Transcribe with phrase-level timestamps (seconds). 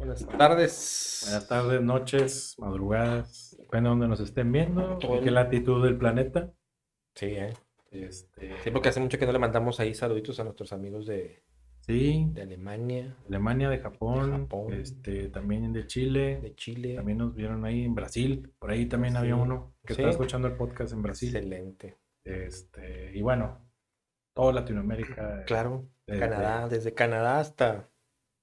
[0.00, 1.22] Buenas tardes.
[1.26, 6.50] Buenas tardes, noches, madrugadas, depende de donde nos estén viendo, en qué latitud del planeta.
[7.14, 7.52] Sí, ¿eh?
[7.90, 11.44] Este, Sí, porque hace mucho que no le mandamos ahí saluditos a nuestros amigos de,
[11.80, 14.72] sí, de Alemania, Alemania, de Japón, De Japón.
[14.72, 16.94] este, también de Chile, de Chile.
[16.94, 20.00] también nos vieron ahí en Brasil, por ahí también había uno que Sí.
[20.00, 21.36] está escuchando el podcast en Brasil.
[21.36, 21.98] Excelente.
[22.24, 23.68] Este, y bueno,
[24.34, 27.90] toda Latinoamérica, Claro, desde, Canadá, desde Canadá hasta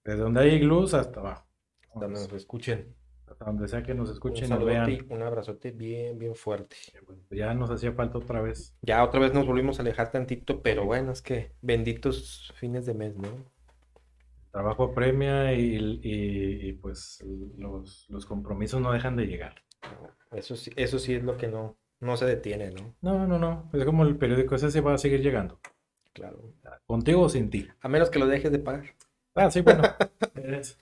[0.05, 1.46] desde donde hay iglús hasta abajo,
[1.99, 2.95] donde nos escuchen.
[3.27, 5.05] hasta donde sea que nos Un escuchen saludote vean.
[5.09, 6.75] un abrazote bien, bien fuerte.
[7.31, 8.75] Ya nos hacía falta otra vez.
[8.81, 12.93] Ya otra vez nos volvimos a alejar tantito, pero bueno, es que benditos fines de
[12.93, 13.27] mes, ¿no?
[14.51, 17.23] trabajo apremia y, y- y, pues
[17.57, 19.55] los, los compromisos no dejan de llegar.
[20.31, 22.95] Eso sí, eso sí es lo que no, no se detiene, ¿no?
[23.01, 23.69] No, no, no.
[23.73, 25.59] Es como el periódico ese se va a seguir llegando.
[26.13, 26.53] Claro.
[26.87, 27.67] Contigo o sin ti.
[27.81, 28.85] A menos que lo dejes de pagar.
[29.37, 29.83] Ah, sí, bueno.
[30.35, 30.77] Es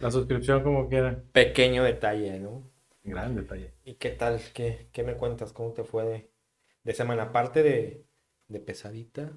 [0.00, 1.22] la suscripción como quiera.
[1.32, 2.62] Pequeño detalle, ¿no?
[3.04, 3.72] Gran detalle.
[3.84, 4.40] ¿Y qué tal?
[4.54, 5.52] ¿Qué, qué me cuentas?
[5.52, 6.30] ¿Cómo te fue de,
[6.84, 7.24] de semana?
[7.24, 8.06] Aparte de,
[8.48, 9.32] de pesadita.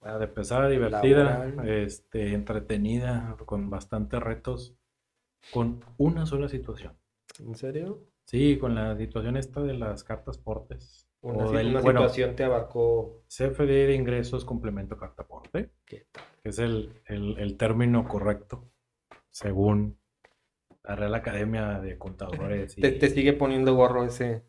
[0.00, 1.68] Ah, de pesada, divertida, Laboral.
[1.68, 4.76] este, entretenida, con bastantes retos,
[5.52, 6.96] con una sola situación.
[7.40, 8.04] ¿En serio?
[8.26, 11.07] Sí, con la situación esta de las cartas portes.
[11.22, 13.22] Una, o si- del, una bueno, situación te abarcó.
[13.28, 15.70] CFD de ingresos complemento carta porte.
[15.86, 16.24] ¿Qué tal?
[16.42, 18.70] que es el, el- el término correcto,
[19.30, 19.98] según
[20.84, 22.76] la Real Academia de Contadores.
[22.78, 24.44] y- Te, te sigue poniendo gorro ese.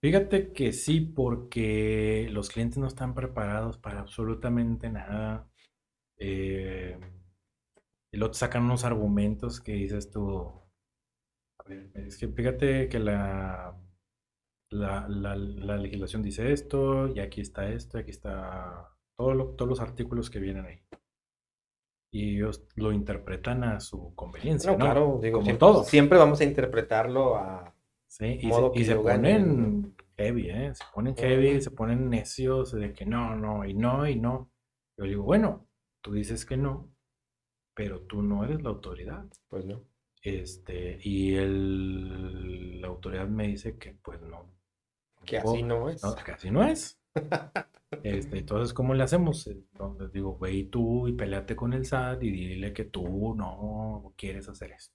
[0.00, 5.48] Fíjate que sí, porque los clientes no están preparados para absolutamente nada.
[6.18, 6.98] eh,
[8.12, 10.50] y luego te sacan unos argumentos que dices tú.
[11.58, 13.76] A ver, es que fíjate que la,
[14.70, 19.46] la, la- la legislación dice esto, y aquí está esto, y aquí está todo lo-
[19.56, 20.80] todos los artículos que vienen ahí.
[22.10, 24.84] Y ellos lo interpretan a su conveniencia, No, ¿no?
[24.84, 25.84] claro, digo, Como siempre, todo.
[25.84, 27.74] siempre vamos a interpretarlo a.
[28.10, 30.74] Sí, y modo se, que y se ponen heavy, ¿eh?
[30.74, 34.50] Se ponen heavy, se ponen necios de que no, no, y no, y no.
[34.96, 35.68] Yo digo, bueno,
[36.02, 36.90] tú dices que no,
[37.74, 39.26] pero tú no eres la autoridad.
[39.48, 39.82] Pues no.
[40.22, 44.50] Este, y el, la autoridad me dice que pues no.
[45.28, 46.02] Que así no es.
[46.02, 47.00] no, que así no es.
[48.02, 49.46] Este, entonces, ¿cómo le hacemos?
[49.46, 54.12] Entonces digo, ve y tú y peleate con el SAT y dile que tú no
[54.14, 54.94] quieres hacer esto.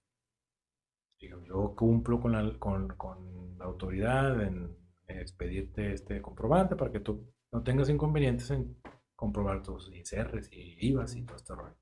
[1.19, 4.77] Digo, yo cumplo con la, con, con la autoridad en
[5.07, 8.77] expedirte este comprobante para que tú no tengas inconvenientes en
[9.15, 11.77] comprobar tus ICRs y IVAs y todo este rollo.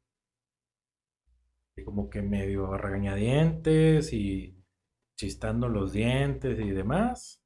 [1.75, 4.57] Y como que medio regañadientes y
[5.17, 7.40] chistando los dientes y demás.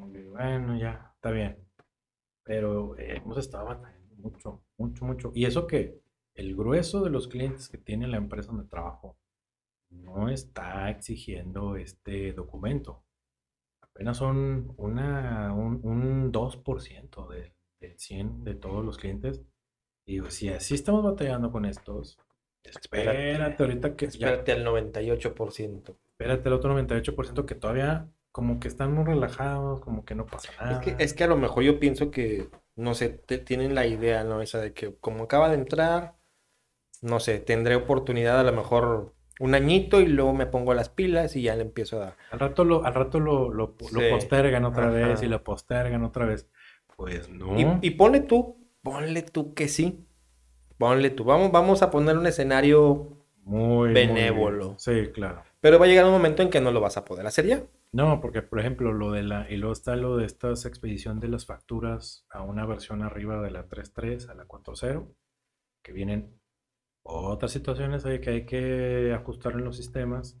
[0.00, 1.58] Como que, bueno, ya, está bien.
[2.42, 5.32] Pero eh, hemos estado batallando mucho, mucho, mucho.
[5.34, 6.00] Y eso que
[6.34, 9.18] el grueso de los clientes que tiene la empresa donde trabajo
[9.90, 13.04] no está exigiendo este documento.
[13.82, 19.42] Apenas son una, un, un 2% de, del 100 de todos los clientes.
[20.06, 22.18] Y digo, si así estamos batallando con estos,
[22.62, 23.30] Espérate.
[23.32, 25.96] espérate ahorita que ya, Espérate al 98%.
[26.06, 30.50] espérate el otro 98% que todavía como que están muy relajados, como que no pasa
[30.52, 30.80] Es nada.
[30.80, 34.24] que, es que a lo mejor yo pienso que, no sé, te- tienen la idea,
[34.24, 34.40] ¿no?
[34.42, 36.14] Esa de que como acaba de entrar,
[37.02, 41.34] no sé, tendré oportunidad a lo mejor un añito y luego me pongo las pilas
[41.34, 42.16] y ya le empiezo a dar.
[42.30, 44.06] Al rato lo, al rato lo, lo, lo Sí.
[44.10, 46.46] postergan otra vez y lo postergan otra vez.
[46.96, 47.58] Pues no.
[47.58, 50.04] Y, y ponle tú, ponle tú que sí.
[50.78, 51.24] Ponle tú.
[51.24, 53.08] Vamos, vamos a poner un escenario,
[53.44, 54.74] Muy, muy benévolo.
[54.78, 55.42] Sí, claro.
[55.60, 57.62] pero va a llegar un momento en que no lo vas a poder hacer ya.
[57.92, 61.28] No, porque por ejemplo lo de la, y luego está lo de esta expedición de
[61.28, 65.12] las facturas a una versión arriba de la 3.3 a la 4.0,
[65.82, 66.40] que vienen
[67.02, 70.40] otras situaciones ahí que hay que ajustar en los sistemas.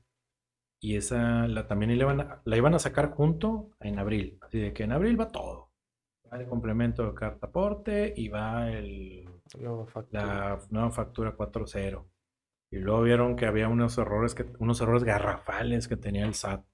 [0.82, 4.38] Y esa la, también la iban, a, la iban a sacar junto en abril.
[4.40, 5.72] Así de que en abril va todo.
[6.32, 9.28] Va el complemento de carta aporte y va el,
[9.58, 12.06] No, la nueva factura 4.0.
[12.72, 16.64] Y luego vieron que había unos errores que, unos errores garrafales que tenía el SAT.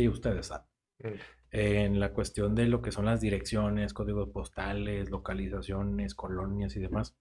[0.00, 0.66] Sí, ustedes SAT.
[1.00, 1.14] Mm.
[1.52, 7.16] En la cuestión de lo que son las direcciones, códigos postales, localizaciones, colonias y demás.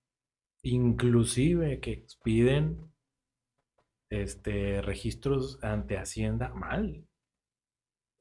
[0.64, 2.92] Inclusive que piden
[4.10, 7.06] este registros ante Hacienda mal.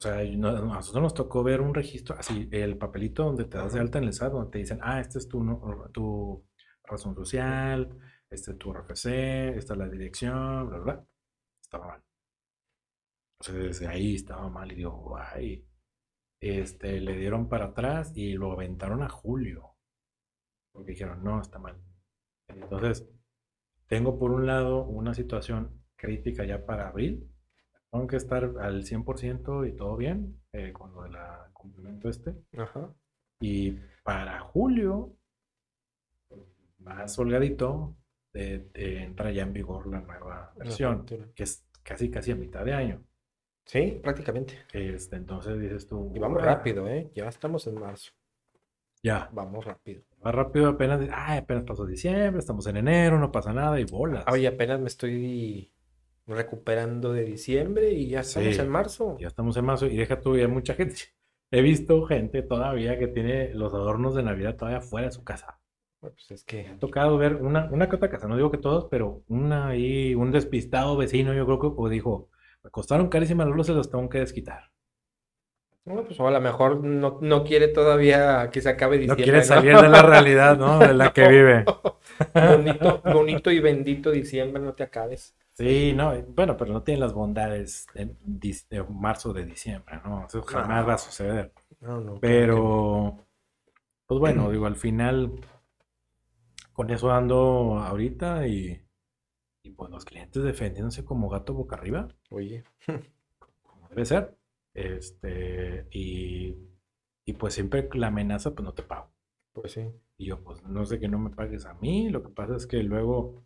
[0.00, 3.58] O sea, no- a nosotros nos tocó ver un registro, así, el papelito donde te
[3.58, 5.60] das de alta en el SAT, donde te dicen, ah, este es tu, no-
[5.93, 6.44] tu
[6.84, 7.88] razón social,
[8.31, 11.06] este es tu RFC, esta es la dirección, bla, bla.
[11.60, 12.02] Estaba mal.
[13.40, 15.64] O sea, desde ahí estaba mal y digo, guay.
[16.40, 19.76] Este, le dieron para atrás y lo aventaron a julio.
[20.73, 21.76] Porque dijeron, no, está mal.
[22.49, 23.08] Entonces,
[23.87, 27.29] tengo por un lado una situación crítica ya para abril.
[27.90, 31.17] Tengo que estar al 100% y todo bien eh, con lo del
[31.52, 32.34] cumplimiento este.
[32.56, 32.94] Ajá.
[33.41, 35.17] Y para julio,
[36.79, 37.96] más holgadito,
[38.32, 42.64] de, de entra ya en vigor la nueva versión, que es casi casi a mitad
[42.64, 43.07] de año.
[43.69, 44.55] Sí, prácticamente.
[44.73, 46.11] Este, entonces dices tú.
[46.15, 47.11] Y vamos "Ah, rápido, ¿eh?
[47.15, 48.12] Ya estamos en marzo.
[49.03, 50.03] Ya, Vamos rápido.
[50.26, 51.06] va rápido apenas.
[51.12, 54.25] Ay, apenas pasó diciembre, estamos en enero, no pasa nada y bolas.
[54.26, 55.70] Oye, apenas me estoy
[56.26, 58.61] recuperando de diciembre y ya estamos Sí.
[58.61, 59.17] en marzo.
[59.20, 60.97] Ya estamos en marzo y deja tú, ya mucha gente.
[61.50, 65.61] He visto gente todavía que tiene los adornos de Navidad todavía fuera de su casa.
[66.00, 68.59] Pues es que Me ha tocado ver una, una que otra casa, no digo que
[68.59, 72.29] todos, pero una ahí, un despistado vecino, yo creo que pues, dijo,
[72.69, 74.70] me costaron carísimas las luces, las tengo que desquitar.
[75.87, 79.25] Bueno, pues o a lo mejor no, no quiere todavía que se acabe No diciembre,
[79.25, 80.79] quiere salir de la realidad, ¿no?
[80.79, 81.65] De la que vive.
[82.35, 85.35] Bonito, bonito y bendito diciembre, no te acabes.
[85.55, 90.26] Sí, no, bueno, pero no tiene las bondades de, de marzo de diciembre, ¿no?
[90.26, 91.53] Eso jamás va a suceder.
[91.81, 93.26] No, no, Pero,
[94.06, 95.41] pues bueno, digo, al final,
[96.75, 98.79] con eso ando ahorita y,
[99.69, 102.09] y pues los clientes defendiéndose como gato boca arriba.
[102.31, 102.65] Oye,
[103.62, 104.37] como debe ser.
[104.75, 106.56] Este, y,
[107.26, 109.12] y pues siempre la amenaza, pues no te pago.
[109.53, 109.82] pues sí.
[110.17, 112.67] Y yo, pues no sé que no me pagues a mí, lo que pasa es
[112.67, 113.44] que luego,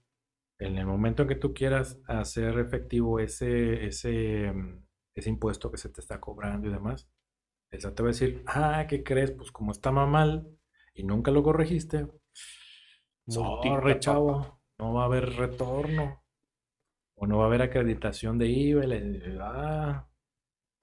[0.58, 4.52] en el momento en que tú quieras hacer efectivo ese, ese,
[5.14, 7.08] ese impuesto que se te está cobrando y demás,
[7.70, 9.32] el SAT te va a decir, ah, ¿qué crees?
[9.32, 10.48] Pues como estaba mal
[10.94, 12.06] y nunca lo corregiste,
[13.28, 16.20] sorry, chavo, no va a haber retorno.
[17.14, 18.84] O no va a haber acreditación de IVA.
[18.86, 20.08] y ah,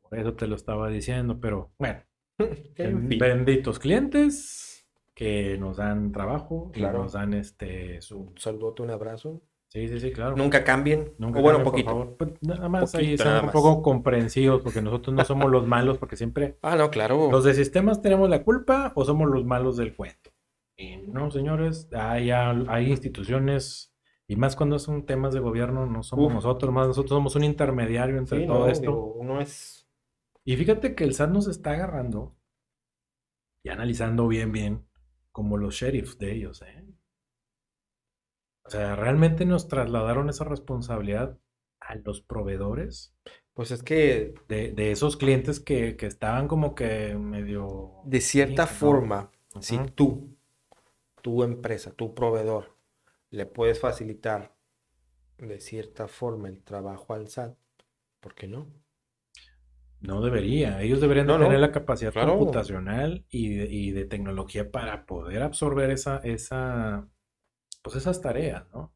[0.02, 2.00] por eso te lo estaba diciendo, pero bueno.
[2.78, 7.04] Benditos clientes que nos dan trabajo y Claro.
[7.04, 8.20] nos dan este su.
[8.20, 9.42] Un saludote, un abrazo.
[9.68, 10.36] Sí, sí, sí, claro.
[10.38, 11.14] Nunca cambien.
[11.20, 11.90] Nunca o bueno, cambien, por poquito.
[11.90, 12.16] favor.
[12.18, 13.54] Pues nada más ahí Poquito, sean nada un más.
[13.54, 17.30] poco comprensivos porque nosotros no somos los malos porque siempre Ah, no, claro.
[17.30, 20.32] los de sistemas tenemos la culpa o somos los malos del cuento.
[20.78, 23.89] Y no, señores, hay, hay instituciones
[24.30, 26.34] y más cuando son temas de gobierno no somos Uf.
[26.34, 28.92] nosotros, más nosotros somos un intermediario entre Sí, todo no, esto.
[28.92, 29.88] digo, uno es.
[30.46, 32.36] Y fíjate que el SAT nos está agarrando
[33.64, 34.86] y analizando bien, bien,
[35.32, 36.86] como los sheriffs de ellos, ¿eh?
[38.64, 41.38] O sea, realmente nos trasladaron esa responsabilidad
[41.82, 43.14] a los proveedores
[43.54, 47.94] Pues es que de, de esos clientes que, que estaban como que medio...
[48.06, 48.80] de cierta Sí, ¿no?
[48.80, 50.38] forma, si tú,
[51.22, 52.78] tu empresa, tu proveedor,
[53.32, 54.56] le puedes facilitar
[55.38, 57.58] de cierta forma el trabajo al SAT,
[58.22, 58.68] ¿por qué no?
[60.02, 60.82] No debería.
[60.82, 62.38] Ellos deberían no, tener la capacidad claro.
[62.38, 67.08] computacional y de, y de tecnología para poder absorber esa, esa,
[67.84, 68.94] pues esas tareas, ¿no?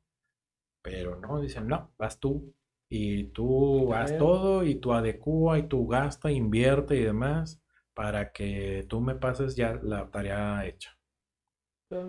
[0.83, 2.53] Pero no, dicen, no, vas tú
[2.89, 4.17] y tú haz Eh.
[4.17, 7.61] todo y tú adecúa y tú gasta, invierte y demás
[7.95, 10.97] para que tú me pases ya la tarea hecha.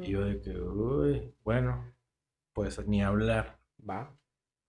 [0.02, 1.93] Y yo de que, uy, bueno,
[2.54, 3.58] pues ni hablar.
[3.90, 4.16] Va.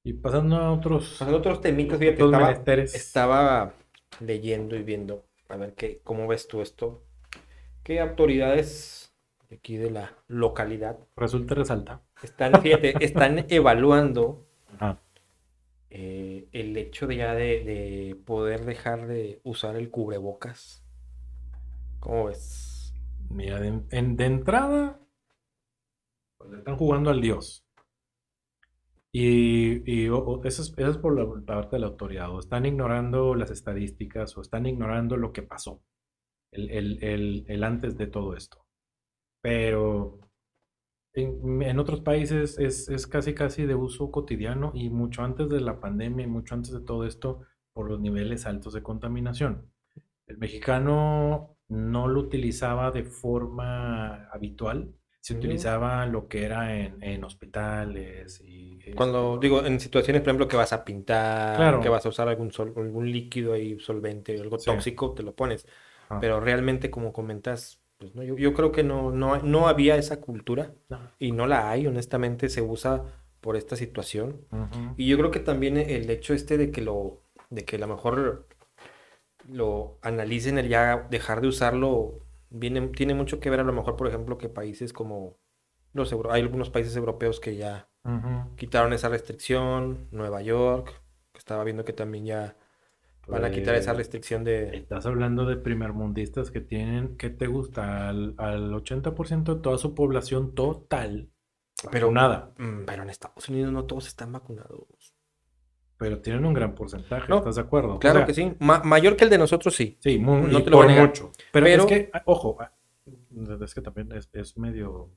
[0.06, 2.96] Y pasando a otros, Pasando a otros temitas, fíjate, otros estaba, menesteres.
[2.96, 3.74] estaba
[4.20, 7.04] leyendo y viendo, a ver qué, cómo ves tú esto.
[7.84, 9.16] ¿Qué autoridades
[9.50, 12.02] de aquí de la localidad Resulta resalta.
[12.22, 14.46] están, fíjate, están evaluando
[14.80, 14.98] Ajá.
[15.90, 20.84] eh, el hecho de ya de, de poder dejar de usar el cubrebocas?
[22.00, 22.94] ¿Cómo ves?
[23.30, 25.00] Mira, de, en- de entrada,
[26.38, 27.65] pues le están jugando al Dios.
[29.18, 30.08] Y,
[30.44, 32.32] eso, es, por la parte de la autoridad.
[32.32, 35.82] O están ignorando las estadísticas o están ignorando lo que pasó.
[36.52, 38.66] El, antes de todo esto.
[39.42, 40.20] Pero
[41.14, 45.62] en, en otros países es, es casi casi de uso cotidiano y mucho antes de
[45.62, 47.40] la pandemia y mucho antes de todo esto
[47.72, 49.72] por los niveles altos de contaminación.
[50.28, 54.94] El mexicano no lo utilizaba de forma habitual,
[55.26, 60.30] se utilizaba lo que era en, en hospitales y Cuando este, digo, en situaciones, por
[60.30, 61.82] ejemplo, que vas a pintar, Claro.
[61.82, 64.66] que vas a usar algún sol, algún líquido ahí solvente, algo Sí.
[64.70, 65.66] tóxico, te lo pones.
[66.10, 66.20] Ah.
[66.22, 70.22] Pero realmente, como comentas, pues no, yo, yo creo que no, no, no había esa
[70.22, 71.00] cultura no.
[71.18, 73.04] y no la hay, honestamente, se usa
[73.42, 74.42] por esta situación.
[74.96, 77.88] Y yo creo que también el hecho este de que lo, de que a lo
[77.88, 78.46] mejor
[79.50, 83.96] lo analicen el ya dejar de usarlo, viene, tiene mucho que ver a lo mejor,
[83.98, 85.38] por ejemplo, que países como
[85.94, 87.90] los euro- hay algunos países europeos que ya
[88.58, 91.02] quitaron esa restricción, Nueva York,
[91.34, 92.58] que estaba viendo que también ya
[93.28, 94.78] van a quitar esa Pues, restricción de...
[94.78, 98.10] Estás hablando de primermundistas que tienen, ¿qué te gusta?
[98.10, 101.30] Al, al 80% de toda su población total.
[101.92, 102.54] Pero nada.
[102.58, 105.15] Mm, Pero en Estados Unidos no todos están vacunados.
[105.98, 107.96] Pero tienen un gran porcentaje, No, ¿estás de acuerdo?
[107.96, 108.54] O Claro sea, que sí.
[108.60, 109.98] Ma- mayor que el de nosotros, sí.
[110.02, 111.32] Sí, muy, No te lo voy a por mucho.
[111.52, 112.72] Pero, Pero- es que, ah, ojo, ah,
[113.64, 115.12] es que también es, es medio.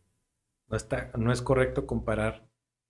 [0.68, 2.46] No, está, no es correcto comparar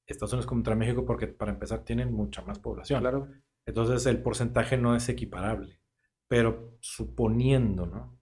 [0.06, 3.00] Estados Unidos contra México porque, para empezar, tienen mucha más población.
[3.00, 3.28] Claro.
[3.66, 5.78] Entonces, el porcentaje no es equiparable.
[6.26, 8.18] Pero suponiendo, ¿no?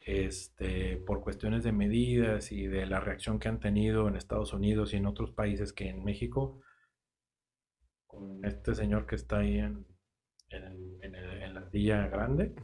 [0.00, 4.92] Este, por cuestiones de medidas y de la reacción que han tenido en Estados Unidos
[4.92, 6.60] y en otros países que en México,
[8.08, 9.86] con este señor que está ahí en,
[10.50, 12.54] en, el- en el- en la silla grande,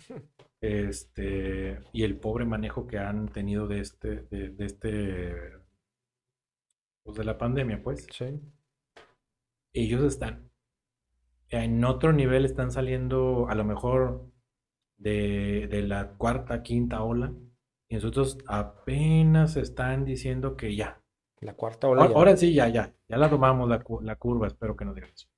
[0.60, 5.34] este, y el pobre manejo que han tenido de este, de, de este,
[7.04, 8.40] pues de la pandemia, pues, Sí.
[9.74, 10.50] ellos están
[11.50, 14.30] en otro nivel, están saliendo a lo mejor
[14.96, 17.32] de, de la cuarta, quinta ola,
[17.88, 21.02] y nosotros apenas están diciendo que ya,
[21.40, 22.02] La cuarta ola.
[22.02, 22.18] Ahora, ya.
[22.18, 25.28] ahora sí, ya, ya, ya la tomamos la, la curva, espero que no digan eso.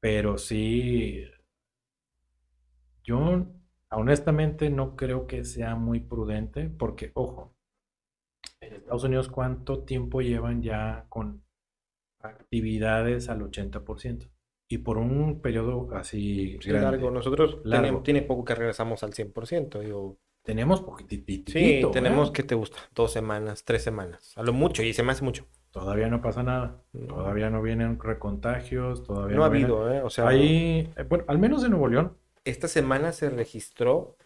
[0.00, 1.24] Pero sí,
[3.04, 3.46] yo
[3.90, 7.54] honestamente no creo que sea muy prudente porque, ojo,
[8.60, 11.42] en Estados Unidos, ¿cuánto tiempo llevan ya con
[12.20, 14.26] actividades al 80%?
[14.70, 17.10] Y por un periodo así Sí, largo.
[17.10, 17.82] Nosotros Largo.
[17.86, 19.80] tenemos- tiene poco que regresamos al 100%.
[19.80, 22.78] Digo, Tenemos poquitito, sí, tenemos, que te gusta?
[22.94, 24.32] Dos semanas, tres semanas.
[24.36, 25.46] A lo mucho, y se me hace mucho.
[25.70, 26.82] Todavía no pasa nada.
[26.92, 27.06] No.
[27.14, 30.02] Todavía no vienen recontagios, todavía No ha vienen- habido, ¿eh?
[30.02, 34.16] O sea, Ahí, eh, bueno, al menos en Nuevo León, esta semana se registró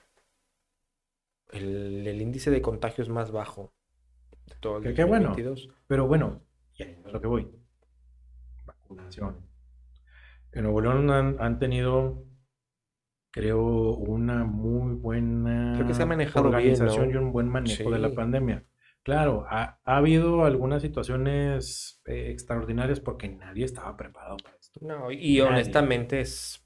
[1.51, 3.73] el, el índice de contagios más bajo
[4.47, 5.29] de todo el Qué- qué bueno.
[5.31, 5.69] 2022.
[5.87, 6.41] pero bueno,
[6.77, 7.51] y ahí es lo que voy.
[8.65, 9.37] Vacunación.
[10.53, 12.25] En Nuevo León han, han tenido,
[13.31, 13.63] creo,
[13.97, 17.15] una muy buena Creo que se ha manejado bien, organización ¿no?
[17.15, 18.65] y un buen manejo de la pandemia.
[19.03, 24.81] Claro, ha, ha habido algunas situaciones eh, extraordinarias porque nadie estaba preparado para esto.
[24.85, 25.43] No, y Nadie.
[25.43, 26.59] honestamente es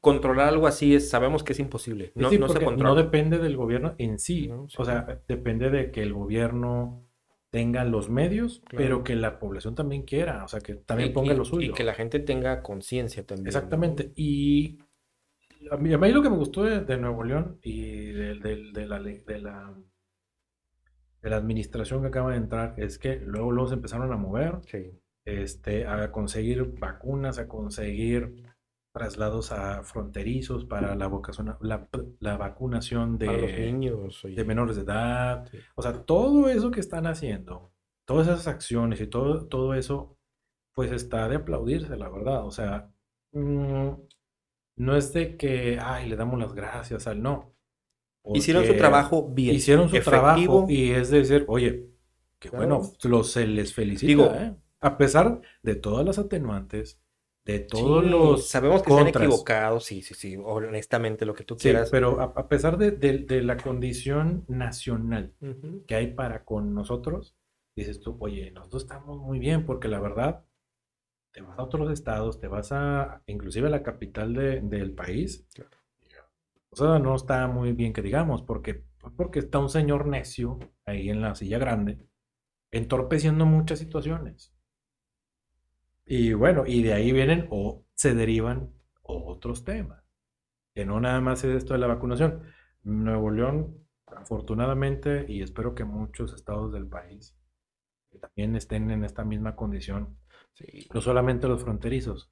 [0.00, 2.10] controlar algo así es, sabemos que es imposible.
[2.14, 2.90] No, Sí, no se controla.
[2.90, 4.48] no depende del gobierno en sí.
[4.48, 4.76] No, sí.
[4.78, 7.06] O sea, depende de que el gobierno
[7.50, 8.82] tenga los medios, Claro.
[8.84, 11.70] pero que la población también quiera, o sea, que también Y- ponga y- lo suyo.
[11.70, 13.44] Y que la gente tenga conciencia también.
[13.44, 13.48] ¿no?
[13.50, 14.10] Exactamente.
[14.16, 14.78] Y
[15.70, 18.86] a mí, a mí lo que me gustó de, de Nuevo León y de, de-
[18.86, 19.74] la, de la
[21.22, 24.58] de la administración que acaba de entrar es que luego, luego se empezaron a mover,
[24.66, 24.90] Sí.
[25.24, 28.42] este, a conseguir vacunas, a conseguir
[28.94, 31.88] traslados a fronterizos para la, vocación, la,
[32.20, 34.22] la vacunación de, los niños.
[34.24, 35.46] de menores de edad.
[35.50, 35.58] Sí.
[35.76, 37.72] O sea, todo eso que están haciendo,
[38.06, 40.18] todas esas acciones y todo, todo eso,
[40.74, 42.44] pues está de aplaudirse, la verdad.
[42.44, 42.90] O sea,
[43.32, 43.90] mm,
[44.76, 47.51] no es de que, ay, le damos las gracias al no.
[48.34, 49.56] Hicieron su trabajo bien.
[49.56, 50.66] Hicieron su trabajo efectivo.
[50.70, 51.88] y es decir, oye,
[52.38, 52.56] Claro.
[52.58, 54.56] bueno, los, se les felicita, Digo- ¿eh?
[54.80, 56.98] A pesar de todas las atenuantes,
[57.44, 59.22] de todos Sí, los sabemos que se han contras.
[59.22, 61.90] equivocado, sí, sí, sí, honestamente lo que tú Sí, quieras.
[61.90, 65.32] pero a, a pesar de, de- de la condición nacional
[65.86, 67.36] que hay para con nosotros,
[67.76, 70.44] dices tú, oye, nosotros estamos muy bien porque la verdad,
[71.32, 75.46] te vas a otros estados, te vas a, inclusive a la capital de- del país,
[75.54, 75.70] Claro.
[76.72, 78.84] O sea, no está muy bien que digamos, porque,
[79.16, 82.06] porque está un señor necio ahí en la silla grande,
[82.70, 84.54] entorpeciendo muchas situaciones.
[86.04, 90.02] Y bueno, y de ahí vienen o se derivan otros temas,
[90.74, 92.42] que no nada más es esto de la vacunación.
[92.82, 93.76] Nuevo León,
[94.06, 97.36] afortunadamente, y espero que muchos estados del país
[98.10, 100.18] que también estén en esta misma condición,
[100.54, 100.86] Sí.
[100.92, 102.30] no solamente los fronterizos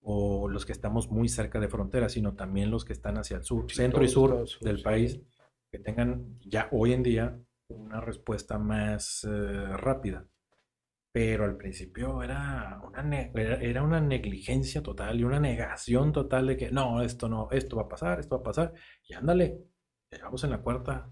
[0.00, 3.44] o los que estamos muy cerca de fronteras, sino también los que están hacia el
[3.44, 4.82] sur, Sí, centro y sur del sí.
[4.84, 5.20] país,
[5.70, 7.38] que tengan ya hoy en día
[7.68, 10.26] una respuesta más eh, rápida.
[11.12, 16.70] Pero al principio era una, era, una negligencia total y una negación total de que
[16.70, 18.72] no, esto no, esto va a pasar, esto va a pasar.
[19.08, 19.58] Y ándale,
[20.10, 21.10] llegamos en la cuarta.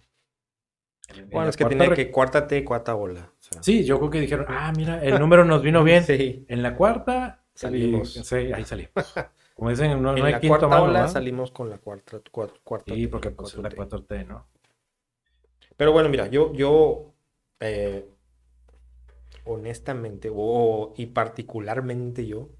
[1.08, 3.32] en- en Bueno, es que re- que cuarta T, cuarta ola.
[3.38, 3.62] o sea.
[3.62, 6.04] Sí, yo creo que dijeron, ah, mira, el número nos vino bien.
[6.06, 6.44] Sí.
[6.48, 8.14] En la cuarta Salimos.
[8.16, 8.92] y- sí, ahí salimos.
[9.54, 12.58] Como dicen, no, no en hay la quinto cuarta ola salimos con la cuarta, cuarta,
[12.64, 13.76] cuarta Sí, porque pues, la T.
[13.76, 14.48] 4T, ¿no?
[15.76, 17.14] Pero bueno, mira, yo, yo
[17.60, 18.08] eh,
[19.46, 22.50] honestamente, o y particularmente yo,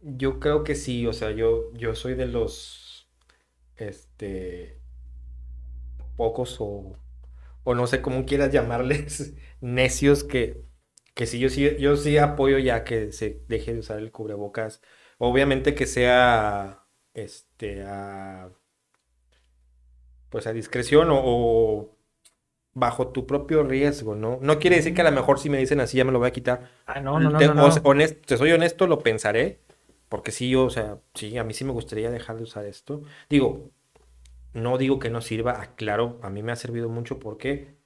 [0.00, 3.08] yo creo que sí, o sea, yo, yo soy de los,
[3.76, 4.80] este,
[6.16, 6.96] pocos o,
[7.64, 10.64] o no sé cómo quieras llamarles, necios que,
[11.18, 14.82] que sí, yo sí, yo sí apoyo ya que se deje de usar el cubrebocas.
[15.18, 18.50] Obviamente que sea, este, a,
[20.28, 21.96] pues a discreción o, o
[22.74, 24.38] bajo tu propio riesgo, ¿no?
[24.42, 26.28] No quiere decir que a lo mejor si me dicen así ya me lo voy
[26.28, 26.70] a quitar.
[26.86, 27.66] Ah, no, no, no, Te, no, no.
[27.66, 29.60] o sea, honest- te soy honesto, lo pensaré,
[30.10, 33.02] Porque sí, yo, o sea, sí, a mí sí me gustaría dejar de usar esto.
[33.30, 33.72] Digo,
[34.54, 37.77] no digo que no sirva, aclaro, a mí me ha servido mucho porque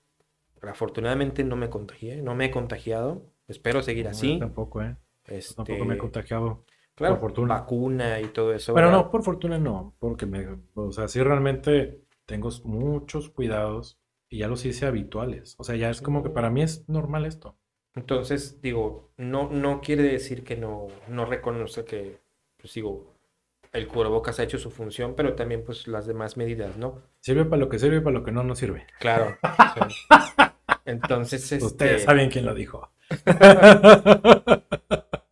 [0.71, 3.33] afortunadamente no me contagié, no me he contagiado.
[3.49, 4.35] Espero seguir No, así.
[4.35, 4.97] yo tampoco, ¿eh?
[5.27, 6.65] Este, tampoco me he contagiado.
[6.95, 7.55] claro, por fortuna.
[7.55, 8.75] vacuna y todo eso.
[8.75, 8.91] Pero ¿verdad?
[8.91, 14.49] no, por fortuna no, porque me, o sea, sí realmente tengo muchos cuidados y ya
[14.49, 15.55] los hice habituales.
[15.59, 17.57] O sea, ya es como que para mí es normal esto.
[17.95, 22.21] Entonces, digo, no, no quiere decir que no, no reconoce que,
[22.57, 23.13] pues digo,
[23.73, 27.03] el cubrebocas ha hecho su función, pero también pues las demás medidas, ¿no?
[27.21, 28.87] Sirve para lo que sirve y para lo que no, no sirve.
[28.99, 29.37] Claro.
[29.75, 29.81] sí.
[30.85, 32.91] Entonces, este, Ustedes saben quién lo dijo.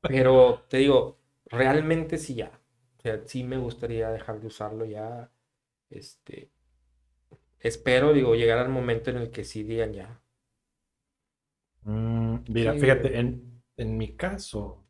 [0.07, 2.61] pero te digo, realmente sí ya.
[2.99, 5.31] O sea, sí me gustaría dejar de usarlo ya.
[5.91, 6.51] Este,
[7.61, 10.21] espero, digo, llegar al momento en el que sí digan ya.
[11.85, 12.79] Mm, mira, Sí.
[12.79, 14.87] fíjate, en, en mi caso,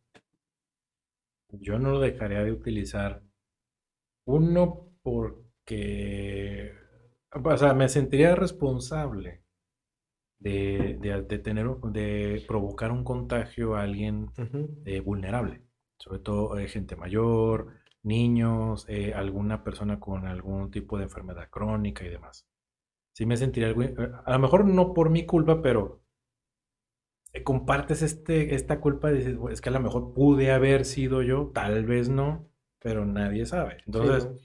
[1.53, 3.23] yo no lo dejaría de utilizar.
[4.25, 6.73] Uno, porque,
[7.33, 9.40] o sea, me sentiría responsable
[10.41, 14.61] de, de, de tener, de provocar un contagio a alguien Ujú.
[14.85, 15.63] eh, vulnerable,
[15.99, 22.05] sobre todo eh, gente mayor, niños, eh, alguna persona con algún tipo de enfermedad crónica
[22.05, 22.47] y demás.
[23.13, 26.03] Sí me sentiría algo, eh, a lo mejor no por mi culpa, pero
[27.33, 31.51] eh, compartes este, esta culpa "Güey, es que a lo mejor pude haber sido yo,
[31.55, 32.49] tal vez no,
[32.81, 33.79] pero nadie sabe.
[33.93, 34.41] Sí, Entonces, ¿no?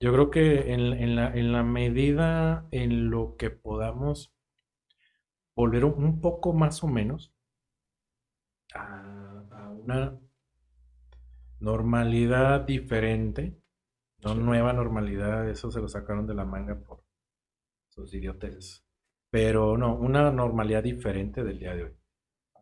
[0.00, 4.32] yo creo que en, en la, en la medida en lo que podamos
[5.58, 7.34] volver un- poco más o menos
[8.74, 8.84] a,
[9.58, 10.18] a una
[11.60, 13.58] normalidad diferente,
[14.22, 14.40] no Sí.
[14.40, 17.04] nueva normalidad, eso se lo sacaron de la manga por
[17.90, 18.84] sus idiotes.
[19.30, 21.92] Pero no, una normalidad diferente del día de hoy.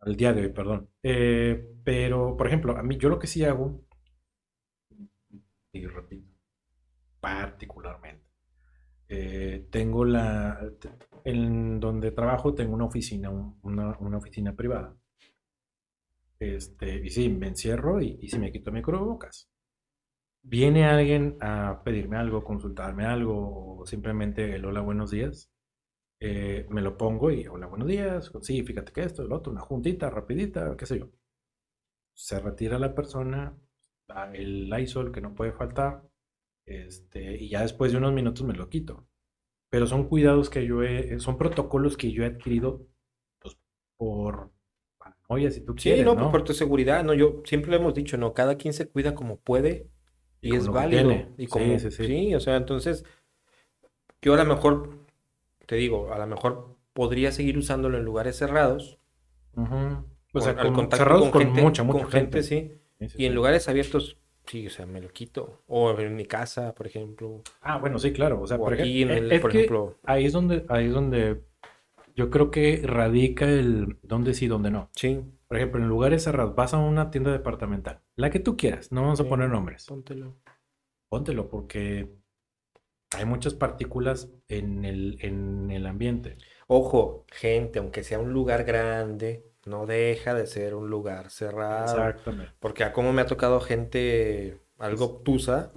[0.02, 0.90] Al día de hoy, perdón.
[1.02, 3.84] Eh, pero, por ejemplo, a mí, yo lo que sí hago,
[5.72, 6.32] y repito,
[7.20, 8.26] particularmente,
[9.08, 10.60] eh, tengo la,
[11.26, 14.96] en donde trabajo tengo una oficina, un- una, una oficina privada.
[16.38, 19.48] Este, y sí, me encierro y, y sí me quito mi cubrebocas.
[20.42, 25.50] Viene alguien a pedirme algo, consultarme algo, o simplemente el hola, buenos días.
[26.20, 28.32] eh, me lo pongo y hola, buenos días.
[28.42, 31.10] Sí, fíjate que esto, el otro, una juntita rapidita, qué sé yo.
[32.14, 33.56] Se retira la persona,
[34.34, 36.02] el Lysol que no puede faltar,
[36.64, 39.06] este, y ya después de unos minutos me lo quito.
[39.70, 42.86] Pero son cuidados que yo he, son protocolos que yo he adquirido,
[43.40, 43.58] pues,
[43.98, 44.52] por
[44.98, 46.28] paranoia, si tú Sí, quieres, no, ¿no?
[46.28, 49.38] por tu seguridad, no, yo siempre lo hemos dicho, no, cada quien se cuida como
[49.40, 49.88] puede
[50.40, 51.32] y, es válido.
[51.36, 52.04] Y Sí, como, sí, sí.
[52.04, 53.04] sí, o sea, entonces,
[54.20, 55.06] yo a lo mejor,
[55.66, 58.98] te digo, a lo mejor podría seguir usándolo en lugares cerrados.
[60.32, 62.44] O con- sea, al con, contacto cerrados con con gente, mucha, con mucha gente, gente.
[62.44, 63.36] sí, Sí, sí, y en sí.
[63.36, 67.78] lugares abiertos, sí, o sea, me lo quito, o en mi casa, por ejemplo, Ah,
[67.78, 68.40] bueno, sí, claro.
[68.40, 70.86] O sea, o por aquí en el, es por que ejemplo, ahí es donde, ahí
[70.86, 71.42] es donde
[72.14, 74.90] yo creo que radica el dónde sí, dónde no.
[74.96, 78.92] sí, Por ejemplo, en lugares cerrados, vas a una tienda departamental, la que tú quieras,
[78.92, 79.86] no vamos a poner nombres.
[79.86, 80.36] póntelo.
[81.08, 82.08] Póntelo porque
[83.16, 86.38] hay muchas partículas en el, en el ambiente.
[86.66, 91.84] Ojo, gente, aunque sea un lugar grande, no deja de ser un lugar cerrado.
[91.84, 92.52] Exactamente.
[92.60, 95.72] Porque a como me ha tocado gente algo obtusa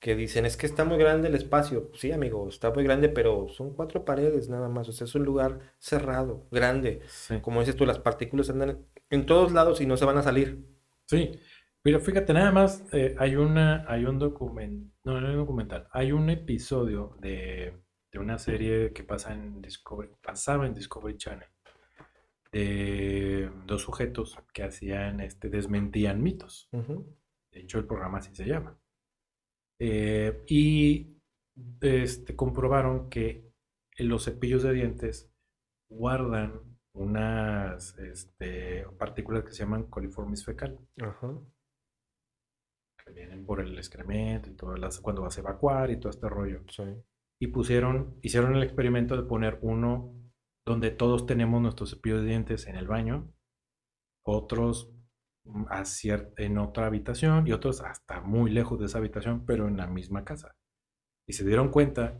[0.00, 1.90] que dicen, es que está muy grande el espacio.
[1.94, 4.88] Sí, amigo, está muy grande, pero son cuatro paredes nada más.
[4.88, 7.00] O sea, es un lugar cerrado, grande.
[7.08, 7.40] Sí.
[7.40, 10.64] Como dices tú, las partículas andan en todos lados y no se van a salir.
[11.06, 11.40] Sí,
[11.82, 15.88] pero fíjate, nada más eh, hay una, hay un documental, no, no hay un documental,
[15.92, 17.72] hay un episodio de,
[18.12, 21.48] de una serie que pasa en Discovery, pasaba en Discovery Channel,
[22.52, 26.68] de dos sujetos que hacían, este, desmentían mitos.
[26.72, 27.16] Ujú.
[27.52, 28.78] De hecho, el programa así se llama.
[29.80, 31.16] Eh, y
[31.80, 33.48] este, comprobaron que
[33.98, 35.30] los cepillos de dientes
[35.90, 36.62] guardan
[36.94, 41.38] unas este, partículas que se llaman coliformis fecal Ajá.
[43.04, 46.28] que vienen por el excremento y todas las, cuando vas a evacuar y todo este
[46.28, 46.62] rollo.
[46.68, 46.82] Sí.
[47.40, 50.17] Y pusieron, hicieron el experimento de poner uno
[50.68, 53.32] donde todos tenemos nuestros cepillos de dientes en el baño,
[54.24, 54.90] otros
[55.44, 55.84] mm, a
[56.38, 60.24] en otra habitación y otros hasta muy lejos de esa habitación, pero en la misma
[60.24, 60.56] casa.
[61.26, 62.18] Y se dieron cuenta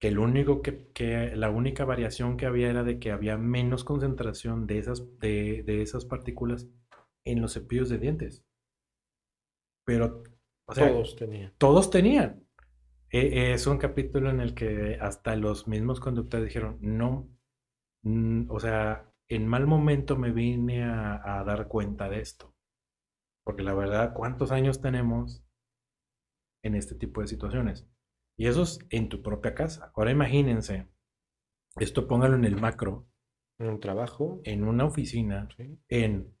[0.00, 3.84] que el único que, que la única variación que había era de que había menos
[3.84, 6.68] concentración de esas, de, de esas partículas
[7.24, 8.44] en los cepillos de dientes.
[9.84, 10.22] Pero,
[10.66, 11.52] o sea, Todos tenían.
[11.58, 12.46] todos tenían.
[13.10, 17.28] E- es un capítulo en el que hasta los mismos conductores dijeron, no,
[18.02, 22.54] mm, o sea, en mal momento me vine a, a dar cuenta de esto.
[23.44, 25.44] Porque la verdad, ¿cuántos años tenemos
[26.62, 27.88] en este tipo de situaciones?
[28.38, 29.92] Y eso es en tu propia casa.
[29.94, 30.88] Ahora imagínense,
[31.78, 33.06] esto póngalo en el macro,
[33.58, 34.40] En un trabajo.
[34.44, 35.78] en una oficina, sí.
[35.88, 36.34] en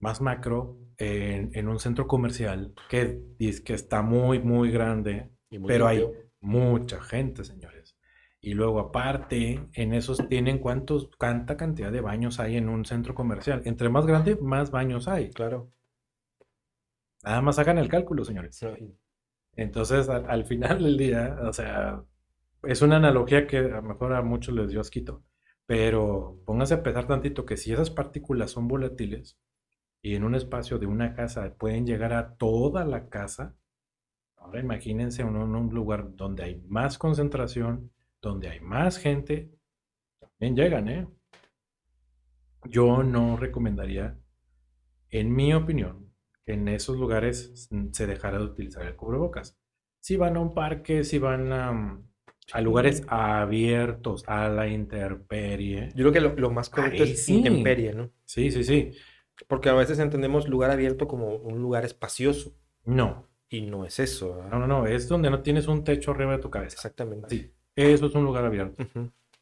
[0.00, 3.22] más macro, en, en un centro comercial que,
[3.64, 6.04] que está muy, muy grande, y muy pero hay
[6.40, 7.75] mucha gente, señores.
[8.46, 13.12] Y luego aparte, en esos tienen cuántos, cuánta cantidad de baños hay en un centro
[13.12, 13.62] comercial.
[13.64, 15.30] Entre más grande, más baños hay.
[15.30, 15.72] Claro.
[17.24, 18.64] Nada más hagan el cálculo, señores.
[19.56, 22.04] Entonces, al, al final del día, o sea,
[22.62, 25.24] es una analogía que a lo mejor a muchos les dio asquito,
[25.66, 29.40] pero pónganse a pensar tantito que si esas partículas son volátiles
[30.02, 33.56] y en un espacio de una casa pueden llegar a toda la casa,
[34.36, 37.90] ahora imagínense en un, un lugar donde hay más concentración,
[38.28, 39.50] donde hay más gente,
[40.20, 41.08] también llegan, ¿eh?
[42.64, 44.18] Yo no recomendaría,
[45.10, 46.12] en mi opinión,
[46.44, 49.56] que en esos lugares se dejara de utilizar el cubrebocas.
[50.00, 52.00] Si van a un parque, si van a,
[52.52, 55.88] a lugares abiertos, a la intemperie.
[55.94, 57.36] Yo creo que lo, lo más correcto Ahí es sí.
[57.38, 58.10] intemperie, ¿no?
[58.24, 58.92] Sí, sí, sí.
[59.48, 62.56] Porque a veces entendemos lugar abierto como un lugar espacioso.
[62.84, 64.36] No, Y no es eso.
[64.36, 64.50] ¿verdad?
[64.50, 64.86] no, no, no.
[64.86, 66.74] Es donde no tienes un techo arriba de tu cabeza.
[66.74, 67.28] Exactamente.
[67.28, 68.84] Sí, eso es un lugar abierto.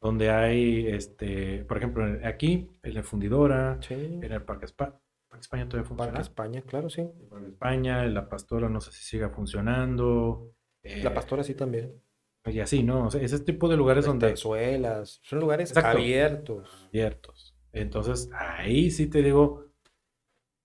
[0.01, 3.94] Donde hay, este, por ejemplo, aquí, en la fundidora, Sí.
[3.94, 4.92] en el Parque España.
[5.29, 6.20] Parque España todavía Parque funciona.
[6.20, 7.01] España, claro, sí.
[7.01, 10.53] El Parque España, en la Pastora, no sé si siga funcionando.
[10.83, 12.01] La eh, Pastora sí también.
[12.47, 13.07] Y así, ¿no?
[13.07, 15.20] O sea, ese tipo de lugares donde Estanzuelas.
[15.23, 15.97] Son lugares Exacto.
[15.99, 16.87] abiertos.
[16.88, 17.57] abiertos.
[17.73, 19.63] Entonces, ahí sí te digo,